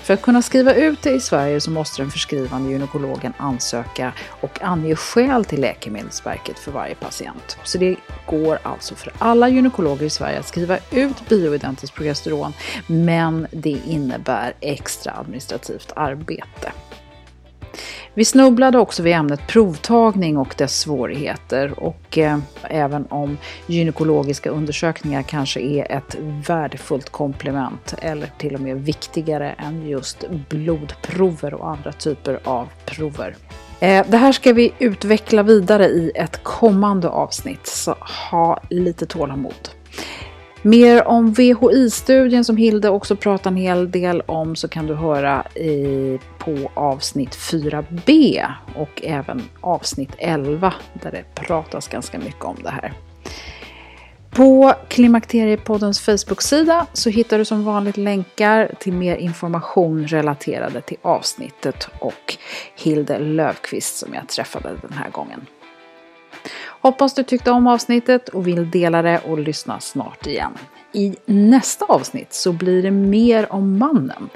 För 0.02 0.14
att 0.14 0.22
kunna 0.22 0.42
skriva 0.42 0.74
ut 0.74 1.02
det 1.02 1.12
i 1.12 1.20
Sverige 1.20 1.62
så 1.62 1.72
måste 1.72 2.02
den 2.02 2.12
förskrivande 2.12 2.72
gynekologen 2.72 3.34
ansöka 3.38 4.14
och 4.42 4.64
ange 4.64 4.96
skäl 4.96 5.46
till 5.46 5.62
Läkemedelsverket 5.62 6.60
för 6.60 6.72
varje 6.72 6.96
patient. 6.96 7.58
Så 7.64 7.78
det 7.78 7.96
går 8.26 8.60
alltså 8.64 8.96
för 8.96 9.14
alla 9.20 9.50
gynekologer 9.50 10.06
i 10.06 10.10
Sverige 10.10 10.40
att 10.40 10.48
skriva 10.48 10.78
ut 10.92 11.30
bioidentiskt 11.30 11.96
progesteron, 11.96 12.54
men 12.88 13.48
det 13.52 13.80
innebär 13.88 14.54
extra 14.60 15.12
administrativt 15.12 15.92
arbete. 15.96 16.72
Vi 18.18 18.26
snubblade 18.26 18.78
också 18.78 19.04
vid 19.04 19.14
ämnet 19.14 19.48
provtagning 19.48 20.38
och 20.38 20.56
dess 20.58 20.80
svårigheter 20.80 21.80
och 21.80 22.18
eh, 22.18 22.38
även 22.64 23.06
om 23.10 23.38
gynekologiska 23.68 24.50
undersökningar 24.50 25.22
kanske 25.22 25.60
är 25.60 25.92
ett 25.92 26.16
värdefullt 26.48 27.10
komplement 27.10 27.96
eller 28.02 28.32
till 28.38 28.56
och 28.56 28.62
med 28.62 28.86
viktigare 28.86 29.52
än 29.52 29.88
just 29.88 30.24
blodprover 30.50 31.54
och 31.54 31.70
andra 31.70 31.92
typer 31.92 32.40
av 32.44 32.68
prover. 32.86 33.36
Eh, 33.80 34.06
det 34.08 34.18
här 34.18 34.32
ska 34.32 34.54
vi 34.54 34.74
utveckla 34.80 35.44
vidare 35.44 35.86
i 35.86 36.12
ett 36.16 36.44
kommande 36.44 37.10
avsnitt, 37.10 37.68
så 37.68 37.96
ha 38.32 38.60
lite 38.70 39.06
tålamod. 39.06 39.70
Mer 40.66 41.08
om 41.08 41.34
VHI-studien 41.34 42.46
som 42.46 42.58
Hilde 42.58 42.90
också 42.90 43.16
pratar 43.16 43.52
en 43.52 43.58
hel 43.58 43.92
del 43.92 44.22
om 44.22 44.56
så 44.56 44.68
kan 44.68 44.88
du 44.88 44.94
höra 44.94 45.48
i, 45.56 46.20
på 46.38 46.72
avsnitt 46.74 47.36
4b 47.36 48.42
och 48.76 49.02
även 49.04 49.42
avsnitt 49.62 50.10
11 50.18 50.74
där 50.94 51.12
det 51.12 51.24
pratas 51.36 51.88
ganska 51.88 52.20
mycket 52.20 52.44
om 52.44 52.56
det 52.64 52.70
här. 52.70 52.94
På 54.30 54.74
Klimakteriepoddens 54.88 56.00
Facebook-sida 56.00 56.88
så 56.94 57.10
hittar 57.10 57.38
du 57.38 57.46
som 57.46 57.66
vanligt 57.66 57.98
länkar 57.98 58.72
till 58.80 58.94
mer 58.94 59.16
information 59.16 60.08
relaterade 60.08 60.82
till 60.82 60.98
avsnittet 61.02 61.90
och 62.00 62.38
Hilde 62.76 63.20
Löfqvist 63.20 63.98
som 63.98 64.14
jag 64.14 64.28
träffade 64.28 64.70
den 64.82 64.94
här 64.94 65.10
gången. 65.10 65.46
Hoppas 66.86 67.14
du 67.14 67.24
tyckte 67.24 67.52
om 67.52 67.68
avsnittet 67.68 68.30
och 68.30 68.48
vill 68.48 68.72
dela 68.72 69.02
det 69.02 69.20
och 69.20 69.40
lyssna 69.40 69.80
snart 69.80 70.28
igen. 70.28 70.52
I 70.92 71.16
nästa 71.26 71.86
avsnitt 71.86 72.34
så 72.34 72.54
blir 72.54 72.84
det 72.84 72.92
mer 72.92 73.54
om 73.54 73.78
mannen 73.78 74.30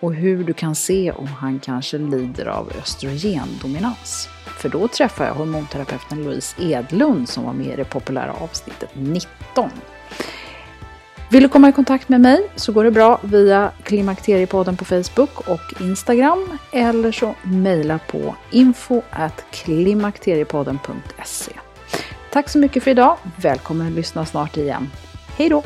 och 0.00 0.14
hur 0.14 0.44
du 0.44 0.52
kan 0.52 0.74
se 0.74 1.12
om 1.12 1.26
han 1.26 1.58
kanske 1.58 1.98
lider 1.98 2.46
av 2.46 2.72
östrogendominans. 2.82 4.28
För 4.58 4.68
då 4.68 4.88
träffar 4.88 5.26
jag 5.26 5.34
hormonterapeuten 5.34 6.24
Louise 6.24 6.62
Edlund 6.62 7.28
som 7.28 7.44
var 7.44 7.52
med 7.52 7.66
i 7.66 7.76
det 7.76 7.84
populära 7.84 8.32
avsnittet 8.32 8.90
19. 8.94 9.70
Vill 11.30 11.42
du 11.42 11.48
komma 11.48 11.68
i 11.68 11.72
kontakt 11.72 12.08
med 12.08 12.20
mig 12.20 12.50
så 12.56 12.72
går 12.72 12.84
det 12.84 12.90
bra 12.90 13.20
via 13.22 13.70
Klimakteriepodden 13.82 14.76
på 14.76 14.84
Facebook 14.84 15.48
och 15.48 15.80
Instagram 15.80 16.58
eller 16.72 17.12
så 17.12 17.34
mejla 17.42 17.98
på 17.98 18.34
info 18.50 19.02
klimakteriepodden.se. 19.50 21.52
Tack 22.30 22.48
så 22.48 22.58
mycket 22.58 22.82
för 22.82 22.90
idag. 22.90 23.16
Välkommen 23.36 23.86
att 23.86 23.92
lyssna 23.92 24.26
snart 24.26 24.56
igen. 24.56 24.90
Hej 25.36 25.48
då! 25.48 25.62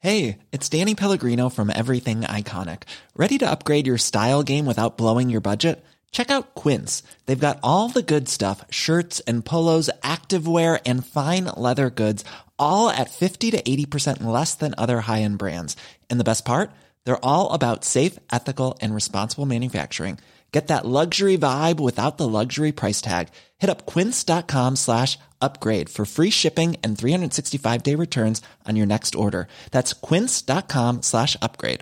Hej, 0.00 0.38
it's 0.52 0.70
Danny 0.70 0.94
Pellegrino 0.94 1.50
from 1.50 1.70
Everything 1.70 2.20
Iconic. 2.20 2.82
Ready 3.16 3.38
to 3.38 3.50
upgrade 3.50 3.86
your 3.86 3.98
style 3.98 4.42
game 4.42 4.64
without 4.64 4.96
blowing 4.96 5.28
your 5.28 5.40
budget? 5.40 5.84
Check 6.12 6.30
out 6.30 6.54
Quince. 6.54 7.02
They've 7.26 7.38
got 7.38 7.58
all 7.62 7.88
the 7.88 8.14
good 8.14 8.28
stuff, 8.28 8.64
shirts 8.70 9.20
and 9.26 9.44
polos, 9.44 9.90
activewear 10.02 10.78
and 10.86 11.04
fine 11.04 11.44
leather 11.56 11.90
goods 11.90 12.24
all 12.58 12.88
at 12.88 13.10
50 13.10 13.50
to 13.50 13.60
80% 13.60 14.22
less 14.22 14.54
than 14.54 14.74
other 14.78 15.00
high 15.00 15.22
end 15.22 15.38
brands. 15.38 15.76
And 16.08 16.20
the 16.20 16.24
best 16.24 16.44
part? 16.44 16.70
They're 17.04 17.24
all 17.24 17.52
about 17.52 17.84
safe, 17.84 18.18
ethical, 18.30 18.78
and 18.80 18.94
responsible 18.94 19.46
manufacturing. 19.46 20.18
Get 20.50 20.68
that 20.68 20.86
luxury 20.86 21.36
vibe 21.36 21.78
without 21.78 22.16
the 22.16 22.26
luxury 22.26 22.72
price 22.72 23.02
tag. 23.02 23.28
Hit 23.58 23.68
up 23.68 23.84
quince.com 23.84 24.76
slash 24.76 25.18
upgrade 25.40 25.90
for 25.90 26.06
free 26.06 26.30
shipping 26.30 26.76
and 26.82 26.96
365 26.96 27.82
day 27.82 27.94
returns 27.94 28.40
on 28.66 28.76
your 28.76 28.86
next 28.86 29.14
order. 29.14 29.46
That's 29.72 29.92
quince.com 29.92 31.02
slash 31.02 31.36
upgrade. 31.42 31.80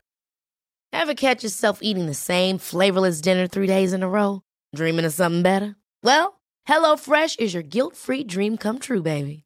Ever 0.93 1.15
catch 1.15 1.45
yourself 1.45 1.81
eating 1.83 2.07
the 2.07 2.15
same 2.15 2.59
flavorless 2.59 3.21
dinner 3.21 3.47
three 3.47 3.67
days 3.67 3.93
in 3.93 4.03
a 4.03 4.09
row? 4.09 4.43
Dreaming 4.75 5.05
of 5.05 5.13
something 5.13 5.43
better? 5.43 5.77
Well, 6.03 6.41
HelloFresh 6.67 7.39
is 7.39 7.55
your 7.55 7.63
guilt 7.63 7.97
free 7.97 8.25
dream 8.25 8.57
come 8.57 8.79
true, 8.79 9.03
baby. 9.03 9.46